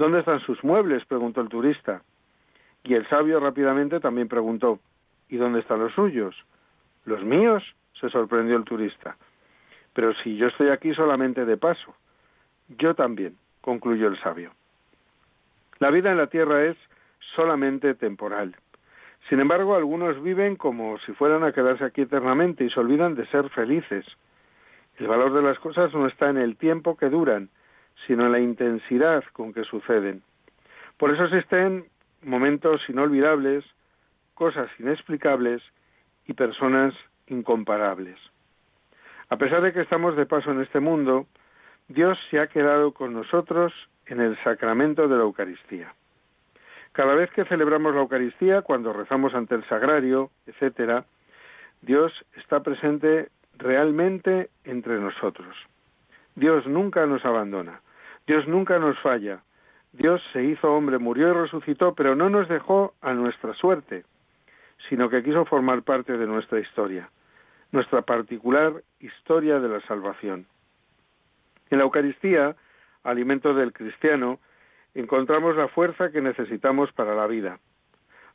¿Dónde 0.00 0.20
están 0.20 0.40
sus 0.40 0.64
muebles? 0.64 1.04
preguntó 1.04 1.42
el 1.42 1.50
turista. 1.50 2.00
Y 2.84 2.94
el 2.94 3.06
sabio 3.10 3.38
rápidamente 3.38 4.00
también 4.00 4.28
preguntó, 4.28 4.78
¿y 5.28 5.36
dónde 5.36 5.60
están 5.60 5.78
los 5.80 5.92
suyos? 5.92 6.34
¿Los 7.04 7.22
míos? 7.22 7.62
se 8.00 8.08
sorprendió 8.08 8.56
el 8.56 8.64
turista. 8.64 9.18
Pero 9.92 10.14
si 10.14 10.38
yo 10.38 10.46
estoy 10.46 10.70
aquí 10.70 10.94
solamente 10.94 11.44
de 11.44 11.58
paso. 11.58 11.94
Yo 12.78 12.94
también, 12.94 13.36
concluyó 13.60 14.08
el 14.08 14.18
sabio. 14.22 14.52
La 15.80 15.90
vida 15.90 16.10
en 16.10 16.16
la 16.16 16.28
tierra 16.28 16.64
es 16.64 16.78
solamente 17.36 17.94
temporal. 17.94 18.56
Sin 19.28 19.38
embargo, 19.38 19.76
algunos 19.76 20.22
viven 20.22 20.56
como 20.56 20.98
si 21.00 21.12
fueran 21.12 21.44
a 21.44 21.52
quedarse 21.52 21.84
aquí 21.84 22.00
eternamente 22.00 22.64
y 22.64 22.70
se 22.70 22.80
olvidan 22.80 23.16
de 23.16 23.26
ser 23.26 23.50
felices. 23.50 24.06
El 24.96 25.08
valor 25.08 25.34
de 25.34 25.42
las 25.42 25.58
cosas 25.58 25.92
no 25.92 26.06
está 26.06 26.30
en 26.30 26.38
el 26.38 26.56
tiempo 26.56 26.96
que 26.96 27.10
duran, 27.10 27.50
sino 28.06 28.26
en 28.26 28.32
la 28.32 28.40
intensidad 28.40 29.24
con 29.32 29.52
que 29.52 29.64
suceden. 29.64 30.22
Por 30.96 31.12
eso 31.12 31.24
existen 31.24 31.86
momentos 32.22 32.80
inolvidables 32.88 33.64
cosas 34.34 34.70
inexplicables 34.78 35.62
y 36.26 36.32
personas 36.32 36.94
incomparables. 37.26 38.18
A 39.28 39.36
pesar 39.36 39.60
de 39.62 39.72
que 39.72 39.82
estamos 39.82 40.16
de 40.16 40.26
paso 40.26 40.50
en 40.50 40.62
este 40.62 40.80
mundo, 40.80 41.26
Dios 41.88 42.18
se 42.30 42.40
ha 42.40 42.46
quedado 42.46 42.92
con 42.92 43.12
nosotros 43.12 43.72
en 44.06 44.20
el 44.20 44.42
sacramento 44.42 45.08
de 45.08 45.16
la 45.16 45.22
Eucaristía. 45.22 45.94
Cada 46.92 47.14
vez 47.14 47.30
que 47.32 47.44
celebramos 47.44 47.94
la 47.94 48.00
Eucaristía, 48.00 48.62
cuando 48.62 48.92
rezamos 48.92 49.34
ante 49.34 49.54
el 49.54 49.64
sagrario, 49.68 50.30
etcétera, 50.46 51.04
Dios 51.82 52.12
está 52.36 52.60
presente 52.60 53.28
realmente 53.58 54.50
entre 54.64 54.98
nosotros. 54.98 55.54
Dios 56.34 56.66
nunca 56.66 57.06
nos 57.06 57.24
abandona, 57.24 57.80
Dios 58.30 58.46
nunca 58.46 58.78
nos 58.78 58.96
falla. 59.00 59.42
Dios 59.90 60.22
se 60.32 60.44
hizo 60.44 60.72
hombre, 60.72 60.98
murió 60.98 61.30
y 61.30 61.32
resucitó, 61.32 61.96
pero 61.96 62.14
no 62.14 62.30
nos 62.30 62.48
dejó 62.48 62.94
a 63.00 63.12
nuestra 63.12 63.54
suerte, 63.54 64.04
sino 64.88 65.10
que 65.10 65.24
quiso 65.24 65.44
formar 65.46 65.82
parte 65.82 66.16
de 66.16 66.28
nuestra 66.28 66.60
historia, 66.60 67.10
nuestra 67.72 68.02
particular 68.02 68.84
historia 69.00 69.58
de 69.58 69.68
la 69.68 69.80
salvación. 69.80 70.46
En 71.70 71.78
la 71.78 71.82
Eucaristía, 71.82 72.54
alimento 73.02 73.52
del 73.52 73.72
cristiano, 73.72 74.38
encontramos 74.94 75.56
la 75.56 75.66
fuerza 75.66 76.12
que 76.12 76.20
necesitamos 76.20 76.92
para 76.92 77.16
la 77.16 77.26
vida. 77.26 77.58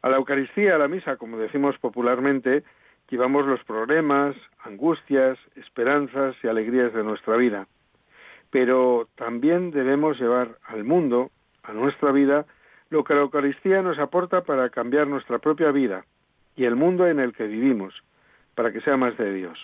A 0.01 0.09
la 0.09 0.17
Eucaristía, 0.17 0.75
a 0.75 0.77
la 0.77 0.89
misa, 0.89 1.15
como 1.15 1.37
decimos 1.37 1.77
popularmente, 1.77 2.65
llevamos 3.09 3.45
los 3.45 3.63
problemas, 3.63 4.35
angustias, 4.59 5.37
esperanzas 5.55 6.35
y 6.43 6.49
alegrías 6.49 6.91
de 6.93 7.05
nuestra 7.05 7.37
vida. 7.37 7.65
Pero 8.55 9.09
también 9.15 9.71
debemos 9.71 10.17
llevar 10.17 10.59
al 10.63 10.85
mundo, 10.85 11.29
a 11.63 11.73
nuestra 11.73 12.13
vida, 12.13 12.45
lo 12.89 13.03
que 13.03 13.13
la 13.13 13.19
Eucaristía 13.19 13.81
nos 13.81 13.99
aporta 13.99 14.45
para 14.45 14.69
cambiar 14.69 15.07
nuestra 15.07 15.39
propia 15.39 15.71
vida 15.71 16.05
y 16.55 16.63
el 16.63 16.77
mundo 16.77 17.05
en 17.05 17.19
el 17.19 17.33
que 17.33 17.47
vivimos, 17.47 17.93
para 18.55 18.71
que 18.71 18.79
sea 18.79 18.95
más 18.95 19.17
de 19.17 19.33
Dios. 19.33 19.59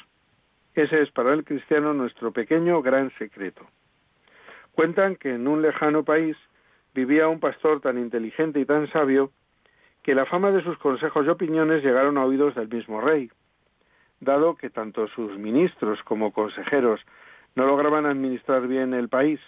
Ese 0.75 1.01
es 1.01 1.10
para 1.12 1.31
el 1.31 1.45
cristiano 1.45 1.93
nuestro 1.93 2.33
pequeño 2.33 2.81
gran 2.81 3.12
secreto. 3.17 3.65
Cuentan 4.74 5.15
que 5.15 5.36
en 5.36 5.48
un 5.48 5.62
lejano 5.62 6.03
país 6.03 6.36
vivía 6.93 7.29
un 7.29 7.39
pastor 7.39 7.79
tan 7.79 7.98
inteligente 7.98 8.60
y 8.60 8.65
tan 8.65 8.91
sabio 8.91 9.31
que 10.03 10.15
la 10.15 10.25
fama 10.25 10.51
de 10.51 10.65
sus 10.65 10.77
consejos 10.79 11.25
y 11.25 11.29
opiniones 11.29 11.81
llegaron 11.81 12.17
a 12.17 12.25
oídos 12.25 12.55
del 12.55 12.67
mismo 12.67 13.00
rey, 13.00 13.31
dado 14.19 14.57
que 14.57 14.69
tanto 14.69 15.07
sus 15.07 15.38
ministros 15.38 16.03
como 16.03 16.33
consejeros 16.33 17.00
no 17.55 17.65
lograban 17.65 18.05
administrar 18.05 18.67
bien 18.67 18.93
el 18.93 19.10
país 19.10 19.39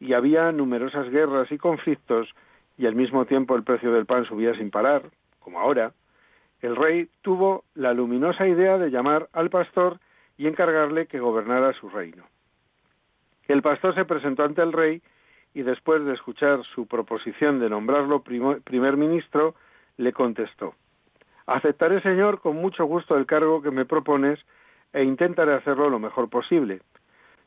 y 0.00 0.12
había 0.12 0.52
numerosas 0.52 1.08
guerras 1.10 1.50
y 1.52 1.58
conflictos 1.58 2.28
y 2.76 2.86
al 2.86 2.94
mismo 2.94 3.24
tiempo 3.24 3.56
el 3.56 3.62
precio 3.62 3.92
del 3.92 4.06
pan 4.06 4.24
subía 4.24 4.54
sin 4.54 4.70
parar, 4.70 5.02
como 5.38 5.60
ahora, 5.60 5.92
el 6.60 6.76
rey 6.76 7.08
tuvo 7.22 7.64
la 7.74 7.92
luminosa 7.92 8.46
idea 8.48 8.78
de 8.78 8.90
llamar 8.90 9.28
al 9.32 9.50
pastor 9.50 10.00
y 10.36 10.46
encargarle 10.46 11.06
que 11.06 11.20
gobernara 11.20 11.72
su 11.74 11.88
reino. 11.88 12.24
El 13.46 13.62
pastor 13.62 13.94
se 13.94 14.04
presentó 14.04 14.44
ante 14.44 14.62
el 14.62 14.72
rey 14.72 15.02
y 15.52 15.62
después 15.62 16.04
de 16.04 16.14
escuchar 16.14 16.64
su 16.74 16.86
proposición 16.86 17.60
de 17.60 17.70
nombrarlo 17.70 18.22
primer 18.22 18.96
ministro, 18.96 19.54
le 19.96 20.12
contestó 20.12 20.74
Aceptaré, 21.46 22.00
señor, 22.00 22.40
con 22.40 22.56
mucho 22.56 22.86
gusto 22.86 23.16
el 23.16 23.26
cargo 23.26 23.60
que 23.60 23.70
me 23.70 23.84
propones 23.84 24.40
e 24.92 25.04
intentaré 25.04 25.52
hacerlo 25.52 25.90
lo 25.90 25.98
mejor 25.98 26.30
posible. 26.30 26.80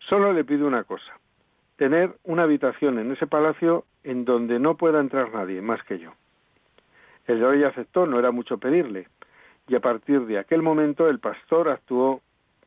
Solo 0.09 0.31
le 0.33 0.43
pido 0.43 0.67
una 0.67 0.83
cosa 0.83 1.17
tener 1.77 2.15
una 2.23 2.43
habitación 2.43 2.97
en 2.97 3.11
ese 3.11 3.27
palacio 3.27 3.85
en 4.03 4.25
donde 4.25 4.59
no 4.59 4.77
pueda 4.77 4.99
entrar 4.99 5.31
nadie 5.31 5.61
más 5.61 5.83
que 5.83 5.99
yo. 5.99 6.11
El 7.27 7.39
rey 7.39 7.63
aceptó, 7.63 8.07
no 8.07 8.17
era 8.17 8.31
mucho 8.31 8.57
pedirle, 8.57 9.07
y 9.67 9.75
a 9.75 9.79
partir 9.79 10.25
de 10.25 10.39
aquel 10.39 10.63
momento 10.63 11.07
el 11.07 11.19
pastor 11.19 11.69
actuó 11.69 12.21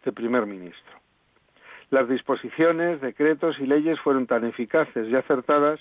de 0.05 0.13
primer 0.13 0.47
ministro. 0.47 1.01
Las 1.91 2.09
disposiciones, 2.09 3.01
decretos 3.01 3.59
y 3.59 3.67
leyes 3.67 3.99
fueron 4.01 4.27
tan 4.27 4.45
eficaces 4.45 5.09
y 5.09 5.17
acertadas 5.17 5.81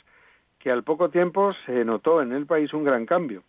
que 0.57 0.71
al 0.71 0.83
poco 0.83 1.09
tiempo 1.09 1.53
se 1.65 1.85
notó 1.85 2.21
en 2.21 2.31
el 2.31 2.47
país 2.47 2.73
un 2.73 2.83
gran 2.83 3.05
cambio. 3.05 3.43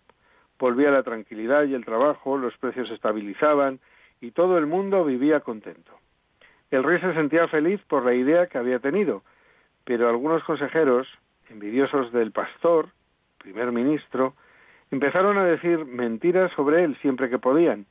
Volvía 0.59 0.90
la 0.90 1.03
tranquilidad 1.03 1.64
y 1.64 1.75
el 1.75 1.87
trabajo, 1.87 2.37
los 2.37 2.57
precios 2.59 2.88
se 2.88 2.94
estabilizaban 2.94 3.81
y 4.20 4.33
todo 4.33 4.59
el 4.59 4.66
mundo 4.66 5.05
vivía 5.07 5.40
contento. 5.40 6.01
El 6.70 6.85
rey 6.85 7.00
se 7.00 7.14
sentía 7.14 7.48
feliz 7.48 7.80
por 7.88 8.04
la 8.04 8.14
idea 8.14 8.46
que 8.46 8.59
había 8.59 8.78
tenido, 8.78 9.22
pero 9.85 10.09
algunos 10.09 10.44
consejeros, 10.44 11.09
envidiosos 11.48 12.12
del 12.12 12.30
pastor, 12.30 12.90
primer 13.38 13.72
ministro, 13.72 14.35
empezaron 14.90 15.38
a 15.38 15.44
decir 15.44 15.85
mentiras 15.85 16.52
sobre 16.52 16.85
él 16.85 16.96
siempre 17.00 17.28
que 17.28 17.38
podían 17.38 17.87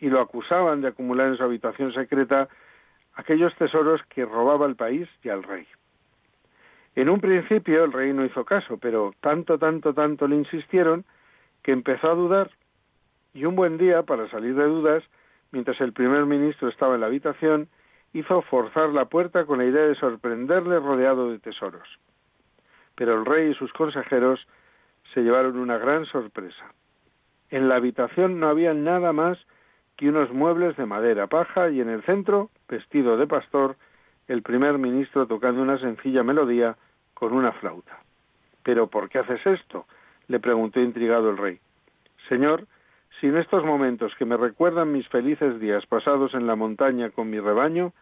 y 0.00 0.08
lo 0.08 0.20
acusaban 0.20 0.82
de 0.82 0.88
acumular 0.88 1.28
en 1.28 1.36
su 1.36 1.44
habitación 1.44 1.92
secreta 1.94 2.48
aquellos 3.14 3.54
tesoros 3.56 4.02
que 4.08 4.24
robaba 4.24 4.66
el 4.66 4.76
país 4.76 5.08
y 5.22 5.28
al 5.28 5.42
rey. 5.42 5.66
En 6.96 7.08
un 7.08 7.20
principio 7.20 7.84
el 7.84 7.92
rey 7.92 8.12
no 8.12 8.24
hizo 8.24 8.44
caso, 8.44 8.78
pero 8.78 9.14
tanto, 9.20 9.58
tanto, 9.58 9.94
tanto 9.94 10.28
le 10.28 10.36
insistieron 10.36 11.04
que 11.62 11.72
empezó 11.72 12.10
a 12.10 12.14
dudar 12.14 12.50
y 13.32 13.46
un 13.46 13.56
buen 13.56 13.78
día, 13.78 14.02
para 14.02 14.28
salir 14.30 14.54
de 14.54 14.64
dudas, 14.64 15.02
mientras 15.50 15.80
el 15.80 15.92
primer 15.92 16.24
ministro 16.24 16.68
estaba 16.68 16.94
en 16.94 17.00
la 17.00 17.08
habitación, 17.08 17.68
hizo 18.14 18.42
forzar 18.42 18.90
la 18.90 19.06
puerta 19.06 19.44
con 19.44 19.58
la 19.58 19.66
idea 19.66 19.82
de 19.82 19.96
sorprenderle 19.96 20.78
rodeado 20.78 21.30
de 21.30 21.40
tesoros. 21.40 21.88
Pero 22.94 23.18
el 23.18 23.26
rey 23.26 23.50
y 23.50 23.54
sus 23.54 23.72
consejeros 23.72 24.46
se 25.12 25.22
llevaron 25.22 25.58
una 25.58 25.78
gran 25.78 26.06
sorpresa. 26.06 26.72
En 27.50 27.68
la 27.68 27.76
habitación 27.76 28.40
no 28.40 28.48
había 28.48 28.72
nada 28.72 29.12
más 29.12 29.36
que 29.96 30.08
unos 30.08 30.32
muebles 30.32 30.76
de 30.76 30.86
madera 30.86 31.26
paja 31.26 31.70
y 31.70 31.80
en 31.80 31.88
el 31.88 32.02
centro, 32.04 32.50
vestido 32.68 33.16
de 33.16 33.26
pastor, 33.26 33.76
el 34.28 34.42
primer 34.42 34.78
ministro 34.78 35.26
tocando 35.26 35.60
una 35.60 35.78
sencilla 35.78 36.22
melodía 36.22 36.76
con 37.14 37.32
una 37.32 37.52
flauta. 37.52 37.98
¿Pero 38.62 38.86
por 38.86 39.08
qué 39.08 39.18
haces 39.18 39.44
esto? 39.46 39.86
le 40.26 40.40
preguntó 40.40 40.80
intrigado 40.80 41.30
el 41.30 41.36
rey. 41.36 41.60
Señor, 42.28 42.66
si 43.20 43.26
en 43.26 43.36
estos 43.36 43.64
momentos 43.64 44.14
que 44.16 44.24
me 44.24 44.36
recuerdan 44.36 44.92
mis 44.92 45.06
felices 45.08 45.60
días 45.60 45.84
pasados 45.86 46.32
en 46.32 46.46
la 46.46 46.56
montaña 46.56 47.10
con 47.10 47.28
mi 47.28 47.38
rebaño, 47.38 47.92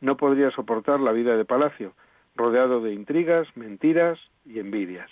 no 0.00 0.16
podría 0.16 0.50
soportar 0.50 1.00
la 1.00 1.12
vida 1.12 1.36
de 1.36 1.44
palacio, 1.44 1.92
rodeado 2.34 2.80
de 2.80 2.92
intrigas, 2.92 3.48
mentiras 3.56 4.18
y 4.44 4.58
envidias. 4.58 5.10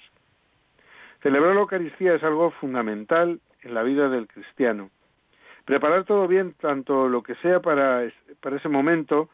Celebrar 1.22 1.54
la 1.54 1.62
Eucaristía 1.62 2.14
es 2.14 2.22
algo 2.22 2.50
fundamental 2.52 3.40
en 3.62 3.74
la 3.74 3.82
vida 3.82 4.08
del 4.08 4.28
cristiano. 4.28 4.90
Preparar 5.64 6.04
todo 6.04 6.28
bien, 6.28 6.54
tanto 6.60 7.08
lo 7.08 7.22
que 7.22 7.34
sea 7.36 7.60
para, 7.60 8.02
para 8.40 8.56
ese 8.56 8.68
momento, 8.68 9.30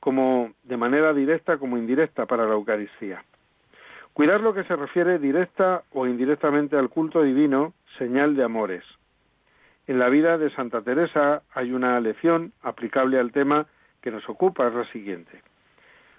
como 0.00 0.52
de 0.64 0.76
manera 0.76 1.12
directa 1.12 1.58
como 1.58 1.78
indirecta 1.78 2.26
para 2.26 2.46
la 2.46 2.54
Eucaristía. 2.54 3.22
Cuidar 4.12 4.40
lo 4.40 4.54
que 4.54 4.64
se 4.64 4.74
refiere 4.74 5.18
directa 5.18 5.84
o 5.92 6.06
indirectamente 6.06 6.76
al 6.76 6.88
culto 6.88 7.22
divino, 7.22 7.74
señal 7.96 8.34
de 8.34 8.42
amores. 8.42 8.84
En 9.86 9.98
la 9.98 10.08
vida 10.08 10.36
de 10.36 10.50
Santa 10.50 10.82
Teresa 10.82 11.42
hay 11.54 11.72
una 11.72 12.00
lección 12.00 12.52
aplicable 12.62 13.18
al 13.18 13.32
tema 13.32 13.66
que 14.02 14.10
nos 14.10 14.28
ocupa 14.28 14.66
es 14.68 14.74
la 14.74 14.84
siguiente. 14.92 15.42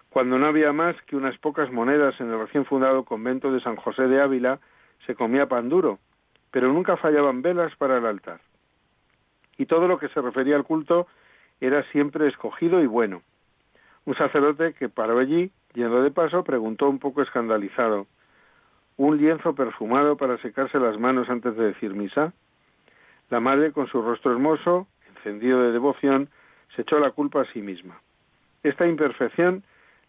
Cuando 0.09 0.37
no 0.37 0.47
había 0.47 0.73
más 0.73 0.95
que 1.03 1.15
unas 1.15 1.37
pocas 1.37 1.71
monedas 1.71 2.19
en 2.19 2.31
el 2.31 2.39
recién 2.39 2.65
fundado 2.65 3.05
convento 3.05 3.51
de 3.51 3.61
San 3.61 3.77
José 3.77 4.07
de 4.07 4.21
Ávila, 4.21 4.59
se 5.05 5.15
comía 5.15 5.47
pan 5.47 5.69
duro, 5.69 5.99
pero 6.51 6.71
nunca 6.71 6.97
fallaban 6.97 7.41
velas 7.41 7.75
para 7.77 7.97
el 7.97 8.05
altar. 8.05 8.41
Y 9.57 9.65
todo 9.65 9.87
lo 9.87 9.97
que 9.97 10.09
se 10.09 10.21
refería 10.21 10.55
al 10.55 10.65
culto 10.65 11.07
era 11.61 11.83
siempre 11.91 12.27
escogido 12.27 12.81
y 12.81 12.87
bueno. 12.87 13.21
Un 14.05 14.15
sacerdote 14.15 14.73
que 14.73 14.89
paró 14.89 15.19
allí, 15.19 15.51
yendo 15.73 16.01
de 16.03 16.11
paso, 16.11 16.43
preguntó 16.43 16.89
un 16.89 16.99
poco 16.99 17.21
escandalizado 17.21 18.07
¿Un 18.97 19.17
lienzo 19.17 19.55
perfumado 19.55 20.17
para 20.17 20.37
secarse 20.39 20.79
las 20.79 20.99
manos 20.99 21.29
antes 21.29 21.55
de 21.55 21.67
decir 21.67 21.93
misa? 21.93 22.33
La 23.29 23.39
madre, 23.39 23.71
con 23.71 23.87
su 23.87 24.01
rostro 24.01 24.31
hermoso, 24.31 24.87
encendido 25.15 25.63
de 25.63 25.71
devoción, 25.71 26.29
se 26.75 26.83
echó 26.83 26.99
la 26.99 27.11
culpa 27.11 27.41
a 27.41 27.51
sí 27.53 27.61
misma. 27.61 27.99
Esta 28.63 28.87
imperfección 28.87 29.63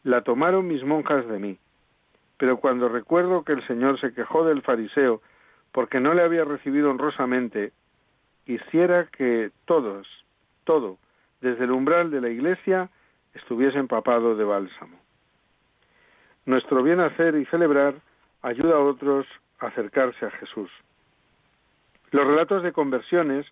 la 0.05 0.22
tomaron 0.22 0.66
mis 0.66 0.85
monjas 0.85 1.27
de 1.29 1.38
mí. 1.38 1.59
Pero 2.38 2.59
cuando 2.59 2.88
recuerdo 2.88 3.44
que 3.44 3.53
el 3.53 3.66
Señor 3.66 4.01
se 4.01 4.12
quejó 4.12 4.44
del 4.44 4.62
fariseo 4.62 5.22
porque 5.72 6.01
no 6.01 6.12
le 6.12 6.22
había 6.22 6.44
recibido 6.44 6.90
honrosamente, 6.90 7.72
quisiera 8.44 9.07
que 9.07 9.51
todos, 9.64 10.07
todo, 10.64 10.98
desde 11.40 11.64
el 11.64 11.70
umbral 11.70 12.11
de 12.11 12.20
la 12.20 12.29
iglesia, 12.29 12.90
estuviese 13.35 13.79
empapado 13.79 14.37
de 14.37 14.44
bálsamo. 14.44 14.98
Nuestro 16.44 16.83
bien 16.83 17.01
hacer 17.01 17.37
y 17.37 17.46
celebrar 17.46 17.94
ayuda 18.42 18.75
a 18.75 18.81
otros 18.81 19.27
a 19.61 19.66
acercarse 19.66 20.27
a 20.27 20.31
Jesús. 20.33 20.70
Los 22.11 22.27
relatos 22.27 22.62
de 22.62 22.72
conversiones 22.72 23.46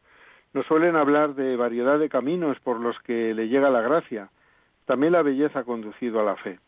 nos 0.53 0.67
suelen 0.67 0.97
hablar 0.97 1.35
de 1.35 1.57
variedad 1.57 1.99
de 1.99 2.09
caminos 2.09 2.59
por 2.61 2.81
los 2.81 2.99
que 3.01 3.35
le 3.35 3.49
llega 3.49 3.71
la 3.71 3.83
gracia. 3.83 4.31
También 4.87 5.13
la 5.13 5.23
belleza 5.23 5.61
ha 5.61 5.65
conducido 5.65 6.21
a 6.21 6.25
la 6.25 6.37
fe. 6.37 6.59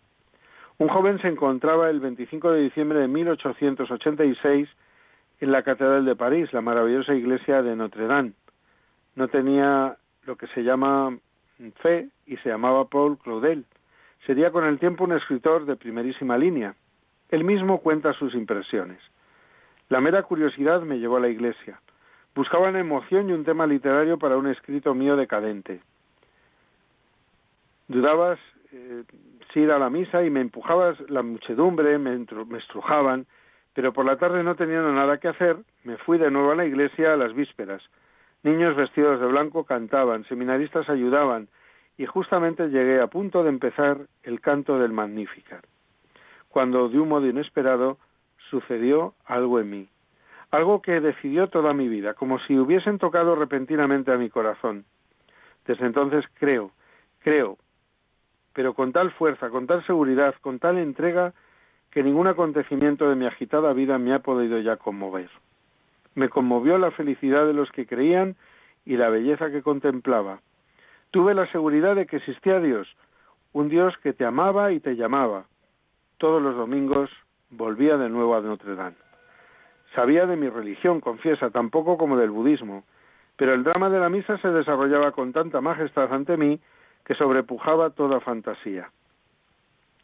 Un 0.79 0.89
joven 0.89 1.21
se 1.21 1.29
encontraba 1.29 1.91
el 1.91 2.01
25 2.01 2.53
de 2.53 2.63
diciembre 2.63 3.01
de 3.01 3.09
1886 3.09 4.69
en 5.41 5.53
la 5.53 5.63
Catedral 5.63 6.05
de 6.05 6.17
París, 6.17 6.53
la 6.53 6.61
maravillosa 6.61 7.15
iglesia 7.15 7.63
de 7.63 7.75
Notre 7.75 8.07
Dame. 8.07 8.33
No 9.17 9.29
tenía 9.29 9.97
lo 10.25 10.37
que 10.37 10.47
se 10.49 10.63
llama 10.63 11.17
fe 11.83 12.09
y 12.27 12.37
se 12.39 12.49
llamaba 12.49 12.87
Paul 12.87 13.19
Claudel. 13.19 13.65
Sería 14.27 14.51
con 14.51 14.65
el 14.65 14.79
tiempo 14.79 15.05
un 15.05 15.13
escritor 15.13 15.67
de 15.67 15.77
primerísima 15.77 16.39
línea. 16.39 16.75
Él 17.29 17.45
mismo 17.45 17.81
cuenta 17.81 18.13
sus 18.13 18.35
impresiones. 18.35 19.01
La 19.89 20.01
mera 20.01 20.23
curiosidad 20.23 20.83
me 20.83 20.99
llevó 20.99 21.17
a 21.17 21.21
la 21.21 21.29
iglesia. 21.29 21.81
Buscaba 22.35 22.69
una 22.69 22.81
emoción 22.81 23.29
y 23.29 23.33
un 23.33 23.45
tema 23.45 23.67
literario 23.67 24.19
para 24.19 24.37
un 24.37 24.47
escrito 24.47 24.95
mío 24.95 25.17
decadente. 25.17 25.81
Dudabas 27.89 28.39
eh, 28.73 29.05
si 29.53 29.61
ir 29.61 29.71
a 29.71 29.79
la 29.79 29.91
misa 29.91 30.25
y 30.25 30.31
me 30.31 30.41
empujabas 30.41 30.99
la 31.11 31.23
muchedumbre, 31.23 31.99
me, 31.99 32.17
me 32.17 32.59
estrujaban, 32.59 33.27
pero 33.75 33.93
por 33.93 34.07
la 34.07 34.17
tarde 34.17 34.43
no 34.43 34.55
teniendo 34.55 34.93
nada 34.93 35.19
que 35.19 35.29
hacer, 35.29 35.57
me 35.85 35.99
fui 35.99 36.19
de 36.19 36.31
nuevo 36.31 36.53
a 36.53 36.57
la 36.57 36.65
iglesia 36.65 37.13
a 37.13 37.17
las 37.17 37.35
vísperas. 37.35 37.83
Niños 38.43 38.77
vestidos 38.77 39.21
de 39.21 39.27
blanco 39.27 39.65
cantaban, 39.65 40.25
seminaristas 40.25 40.89
ayudaban, 40.89 41.49
y 41.99 42.07
justamente 42.07 42.69
llegué 42.69 43.01
a 43.01 43.07
punto 43.07 43.43
de 43.43 43.51
empezar 43.51 43.99
el 44.23 44.41
canto 44.41 44.79
del 44.79 44.93
Magnificat, 44.93 45.65
cuando 46.49 46.89
de 46.89 46.99
un 46.99 47.09
modo 47.09 47.27
inesperado 47.27 47.99
sucedió 48.51 49.15
algo 49.27 49.61
en 49.61 49.71
mí, 49.71 49.89
algo 50.53 50.83
que 50.83 51.01
decidió 51.01 51.49
toda 51.49 51.73
mi 51.73 51.89
vida, 51.89 52.13
como 52.15 52.39
si 52.41 52.59
hubiesen 52.59 52.99
tocado 52.99 53.35
repentinamente 53.35 54.13
a 54.13 54.19
mi 54.19 54.29
corazón. 54.29 54.85
Desde 55.67 55.87
entonces 55.87 56.25
creo, 56.35 56.71
creo, 57.21 57.57
pero 58.53 58.75
con 58.75 58.93
tal 58.93 59.11
fuerza, 59.13 59.49
con 59.49 59.67
tal 59.67 59.85
seguridad, 59.87 60.35
con 60.43 60.59
tal 60.59 60.77
entrega, 60.77 61.33
que 61.91 62.03
ningún 62.03 62.27
acontecimiento 62.27 63.09
de 63.09 63.17
mi 63.17 63.27
agitada 63.27 63.73
vida 63.73 63.97
me 63.99 64.13
ha 64.13 64.19
podido 64.19 64.59
ya 64.59 64.77
conmover. 64.77 65.31
Me 66.15 66.29
conmovió 66.29 66.77
la 66.77 66.91
felicidad 66.91 67.47
de 67.47 67.55
los 67.55 67.71
que 67.71 67.87
creían 67.87 68.37
y 68.85 68.99
la 68.99 69.09
belleza 69.09 69.51
que 69.51 69.63
contemplaba. 69.63 70.41
Tuve 71.11 71.33
la 71.35 71.51
seguridad 71.51 71.97
de 71.97 72.07
que 72.07 72.17
existía 72.17 72.61
Dios, 72.61 72.95
un 73.53 73.71
Dios 73.71 73.95
que 74.03 74.13
te 74.13 74.27
amaba 74.27 74.73
y 74.73 74.81
te 74.81 74.97
llamaba. 74.97 75.47
Todos 76.19 76.43
los 76.43 76.57
domingos 76.57 77.11
volvía 77.49 77.97
de 77.97 78.11
nuevo 78.11 78.37
a 78.37 78.43
Notre 78.43 78.75
Dame. 78.75 79.12
Sabía 79.95 80.27
de 80.27 80.37
mi 80.37 80.49
religión, 80.49 81.01
confiesa, 81.01 81.51
tampoco 81.51 81.99
como 81.99 82.17
del 82.17 82.31
budismo, 82.31 82.85
pero 83.37 83.55
el 83.55 83.65
drama 83.65 83.91
de 83.91 83.99
la 84.01 84.09
misa 84.09 84.39
se 84.39 84.49
desarrollaba 84.49 85.13
con 85.13 85.33
tanta 85.33 85.61
majestad 85.61 86.13
ante 86.13 86.37
mí 86.37 86.61
que 87.05 87.15
sobrepujaba 87.15 87.91
toda 87.91 88.21
fantasía. 88.21 88.91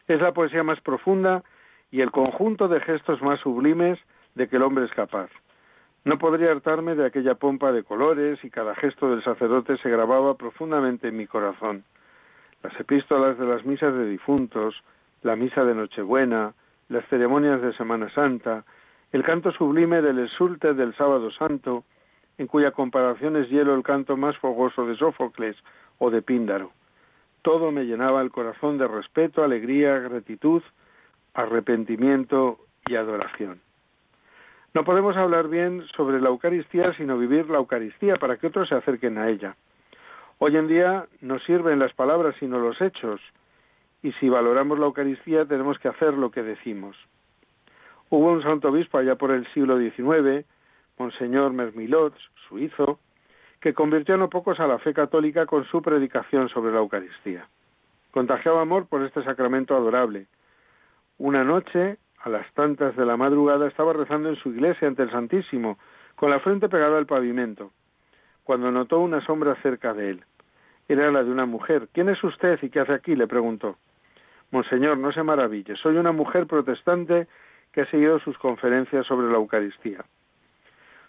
Es 0.07 0.21
la 0.21 0.33
poesía 0.33 0.63
más 0.63 0.81
profunda 0.81 1.43
y 1.91 2.01
el 2.01 2.11
conjunto 2.11 2.69
de 2.69 2.81
gestos 2.81 3.23
más 3.23 3.41
sublimes 3.41 3.99
de 4.35 4.49
que 4.49 4.57
el 4.57 4.63
hombre 4.63 4.85
es 4.85 4.93
capaz. 4.93 5.31
No 6.05 6.19
podría 6.19 6.53
hartarme 6.53 6.95
de 6.95 7.07
aquella 7.07 7.35
pompa 7.35 7.73
de 7.73 7.83
colores 7.83 8.43
y 8.43 8.51
cada 8.51 8.75
gesto 8.75 9.11
del 9.11 9.23
sacerdote 9.23 9.77
se 9.79 9.91
grababa 9.91 10.35
profundamente 10.37 11.09
en 11.09 11.17
mi 11.17 11.27
corazón. 11.27 11.85
Las 12.63 12.79
epístolas 12.81 13.39
de 13.39 13.47
las 13.47 13.65
misas 13.65 13.95
de 13.95 14.07
difuntos, 14.07 14.75
la 15.23 15.37
misa 15.37 15.65
de 15.65 15.75
Nochebuena, 15.75 16.55
las 16.89 17.07
ceremonias 17.09 17.61
de 17.61 17.73
Semana 17.75 18.09
Santa, 18.15 18.65
el 19.13 19.23
canto 19.23 19.53
sublime 19.53 20.03
del 20.03 20.19
exulte 20.19 20.75
del 20.75 20.95
Sábado 20.95 21.31
Santo, 21.31 21.85
en 22.37 22.47
cuya 22.47 22.73
comparación 22.73 23.37
es 23.37 23.49
hielo 23.49 23.75
el 23.75 23.83
canto 23.83 24.17
más 24.17 24.37
fogoso 24.37 24.87
de 24.87 24.97
Sófocles 24.97 25.57
o 25.99 26.11
de 26.11 26.21
Píndaro. 26.23 26.73
Todo 27.43 27.73
me 27.73 27.85
llenaba 27.85 28.21
el 28.21 28.31
corazón 28.31 28.77
de 28.77 28.87
respeto, 28.87 29.43
alegría, 29.43 29.99
gratitud, 29.99 30.63
arrepentimiento 31.33 32.59
y 32.87 32.97
adoración. 32.97 33.61
No 34.75 34.85
podemos 34.85 35.17
hablar 35.17 35.49
bien 35.49 35.85
sobre 35.97 36.21
la 36.21 36.29
Eucaristía 36.29 36.93
sino 36.95 37.17
vivir 37.17 37.49
la 37.49 37.59
Eucaristía 37.59 38.17
para 38.17 38.37
que 38.37 38.49
otros 38.49 38.69
se 38.69 38.75
acerquen 38.75 39.17
a 39.17 39.31
ella. 39.31 39.57
Hoy 40.39 40.57
en 40.57 40.69
día 40.69 41.07
no 41.23 41.39
sirven 41.41 41.79
las 41.79 41.95
palabras 41.95 42.37
sino 42.39 42.59
los 42.59 42.81
hechos, 42.81 43.21
y 44.03 44.13
si 44.13 44.29
valoramos 44.29 44.79
la 44.79 44.87
Eucaristía 44.87 45.47
tenemos 45.47 45.79
que 45.79 45.89
hacer 45.89 46.15
lo 46.15 46.31
que 46.31 46.43
decimos. 46.43 46.97
Hubo 48.11 48.33
un 48.33 48.43
santo 48.43 48.69
obispo 48.69 48.99
allá 48.99 49.17
por 49.17 49.31
el 49.31 49.47
siglo 49.53 49.79
XIX, 49.79 50.47
Monseñor 50.99 51.53
Mermilot, 51.53 52.15
suizo, 52.49 53.01
que 53.61 53.75
convirtió 53.75 54.15
a 54.15 54.19
no 54.19 54.31
pocos 54.31 54.59
a 54.61 54.67
la 54.67 54.79
fe 54.79 54.95
católica 54.95 55.45
con 55.45 55.65
su 55.67 55.83
predicación 55.83 56.49
sobre 56.49 56.73
la 56.73 56.79
Eucaristía. 56.79 57.47
Contagiaba 58.11 58.63
amor 58.63 58.87
por 58.87 59.03
este 59.03 59.23
sacramento 59.25 59.77
adorable. 59.77 60.27
Una 61.19 61.45
noche, 61.45 61.99
a 62.21 62.31
las 62.31 62.51
tantas 62.55 62.97
de 62.97 63.05
la 63.05 63.19
madrugada, 63.19 63.69
estaba 63.69 63.93
rezando 63.93 64.31
en 64.31 64.37
su 64.37 64.51
iglesia 64.51 64.89
ante 64.89 65.03
el 65.03 65.11
Santísimo, 65.11 65.79
con 66.15 66.31
la 66.31 66.41
frente 66.41 66.69
pegada 66.69 66.97
al 66.97 67.07
pavimento, 67.07 67.73
cuando 68.45 68.71
notó 68.71 69.01
una 69.01 69.21
sombra 69.27 69.55
cerca 69.57 69.93
de 69.93 70.11
él. 70.11 70.25
Era 70.89 71.11
la 71.11 71.23
de 71.23 71.31
una 71.31 71.45
mujer. 71.45 71.89
¿Quién 71.93 72.09
es 72.09 72.23
usted 72.25 72.59
y 72.63 72.71
qué 72.71 72.81
hace 72.81 72.95
aquí? 72.95 73.15
le 73.15 73.27
preguntó. 73.27 73.77
Monseñor, 74.51 74.97
no 74.97 75.13
se 75.13 75.23
maraville, 75.23 75.77
soy 75.77 75.97
una 75.97 76.13
mujer 76.13 76.47
protestante 76.47 77.29
que 77.79 77.83
ha 77.83 77.91
seguido 77.93 78.19
sus 78.19 78.37
conferencias 78.39 79.07
sobre 79.07 79.29
la 79.29 79.37
Eucaristía. 79.37 80.05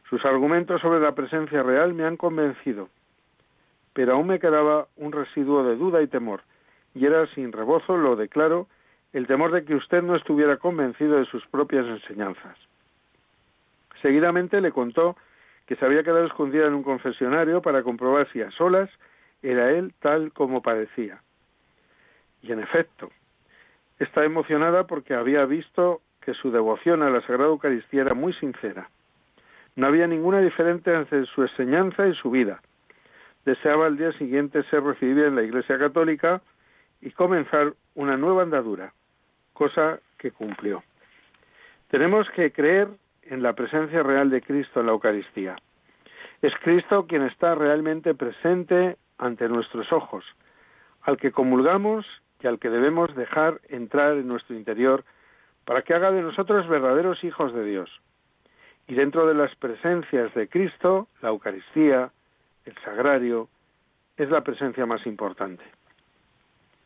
Sus 0.07 0.23
argumentos 0.23 0.79
sobre 0.81 0.99
la 0.99 1.15
presencia 1.15 1.63
real 1.63 1.95
me 1.95 2.05
han 2.05 2.15
convencido, 2.15 2.89
pero 3.93 4.13
aún 4.13 4.27
me 4.27 4.37
quedaba 4.37 4.85
un 4.95 5.11
residuo 5.11 5.63
de 5.63 5.75
duda 5.75 6.03
y 6.03 6.07
temor, 6.07 6.43
y 6.93 7.07
era 7.07 7.25
sin 7.33 7.51
rebozo, 7.51 7.97
lo 7.97 8.15
declaro, 8.15 8.67
el 9.13 9.25
temor 9.25 9.51
de 9.51 9.65
que 9.65 9.73
usted 9.73 10.03
no 10.03 10.15
estuviera 10.15 10.57
convencido 10.57 11.17
de 11.17 11.25
sus 11.25 11.43
propias 11.47 11.87
enseñanzas. 11.87 12.55
Seguidamente 14.03 14.61
le 14.61 14.71
contó 14.71 15.15
que 15.65 15.75
se 15.75 15.83
había 15.83 16.03
quedado 16.03 16.27
escondida 16.27 16.67
en 16.67 16.75
un 16.75 16.83
confesionario 16.83 17.63
para 17.63 17.81
comprobar 17.81 18.31
si 18.31 18.43
a 18.43 18.51
solas 18.51 18.91
era 19.41 19.71
él 19.71 19.91
tal 20.01 20.31
como 20.33 20.61
parecía. 20.61 21.19
Y 22.43 22.51
en 22.51 22.59
efecto, 22.59 23.09
está 23.97 24.23
emocionada 24.23 24.85
porque 24.85 25.15
había 25.15 25.45
visto 25.45 26.03
que 26.29 26.35
su 26.35 26.51
devoción 26.51 27.01
a 27.01 27.09
la 27.09 27.21
Sagrada 27.21 27.49
Eucaristía 27.49 28.01
era 28.01 28.13
muy 28.13 28.33
sincera. 28.33 28.87
No 29.75 29.87
había 29.87 30.05
ninguna 30.05 30.41
diferencia 30.41 30.95
entre 30.95 31.25
su 31.25 31.41
enseñanza 31.41 32.05
y 32.05 32.13
su 32.13 32.29
vida. 32.29 32.61
Deseaba 33.45 33.87
al 33.87 33.97
día 33.97 34.11
siguiente 34.11 34.61
ser 34.69 34.83
recibida 34.83 35.25
en 35.25 35.35
la 35.35 35.41
Iglesia 35.41 35.79
Católica 35.79 36.43
y 37.01 37.09
comenzar 37.09 37.73
una 37.95 38.15
nueva 38.15 38.43
andadura, 38.43 38.93
cosa 39.53 40.01
que 40.19 40.29
cumplió. 40.29 40.83
Tenemos 41.89 42.29
que 42.35 42.51
creer 42.51 42.89
en 43.23 43.41
la 43.41 43.53
presencia 43.53 44.03
real 44.03 44.29
de 44.29 44.43
Cristo 44.43 44.81
en 44.81 44.85
la 44.85 44.91
Eucaristía. 44.91 45.55
Es 46.43 46.53
Cristo 46.61 47.07
quien 47.07 47.23
está 47.23 47.55
realmente 47.55 48.13
presente 48.13 48.97
ante 49.17 49.49
nuestros 49.49 49.91
ojos, 49.91 50.23
al 51.01 51.17
que 51.17 51.31
comulgamos 51.31 52.05
y 52.39 52.45
al 52.45 52.59
que 52.59 52.69
debemos 52.69 53.15
dejar 53.15 53.61
entrar 53.69 54.13
en 54.17 54.27
nuestro 54.27 54.55
interior 54.55 55.03
para 55.69 55.83
que 55.83 55.93
haga 55.93 56.11
de 56.11 56.23
nosotros 56.23 56.67
verdaderos 56.67 57.23
hijos 57.23 57.53
de 57.53 57.63
Dios. 57.63 57.91
Y 58.87 58.95
dentro 58.95 59.27
de 59.27 59.35
las 59.35 59.53
presencias 59.57 60.33
de 60.33 60.47
Cristo, 60.47 61.07
la 61.21 61.29
Eucaristía, 61.29 62.09
el 62.65 62.75
sagrario, 62.83 63.49
es 64.17 64.31
la 64.31 64.41
presencia 64.41 64.87
más 64.87 65.05
importante. 65.05 65.63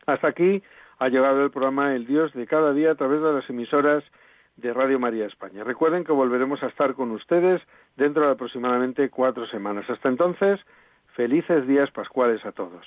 Hasta 0.04 0.28
aquí 0.28 0.62
ha 0.98 1.08
llegado 1.08 1.42
el 1.42 1.50
programa 1.50 1.94
El 1.94 2.06
Dios 2.06 2.34
de 2.34 2.46
cada 2.46 2.74
día 2.74 2.90
a 2.90 2.94
través 2.94 3.22
de 3.22 3.32
las 3.32 3.48
emisoras 3.48 4.04
de 4.56 4.74
Radio 4.74 4.98
María 4.98 5.24
España. 5.24 5.64
Recuerden 5.64 6.04
que 6.04 6.12
volveremos 6.12 6.62
a 6.62 6.66
estar 6.66 6.92
con 6.92 7.10
ustedes 7.12 7.62
dentro 7.96 8.26
de 8.26 8.32
aproximadamente 8.32 9.08
cuatro 9.08 9.46
semanas. 9.46 9.88
Hasta 9.88 10.10
entonces, 10.10 10.60
felices 11.16 11.66
días 11.66 11.90
pascuales 11.90 12.44
a 12.44 12.52
todos. 12.52 12.86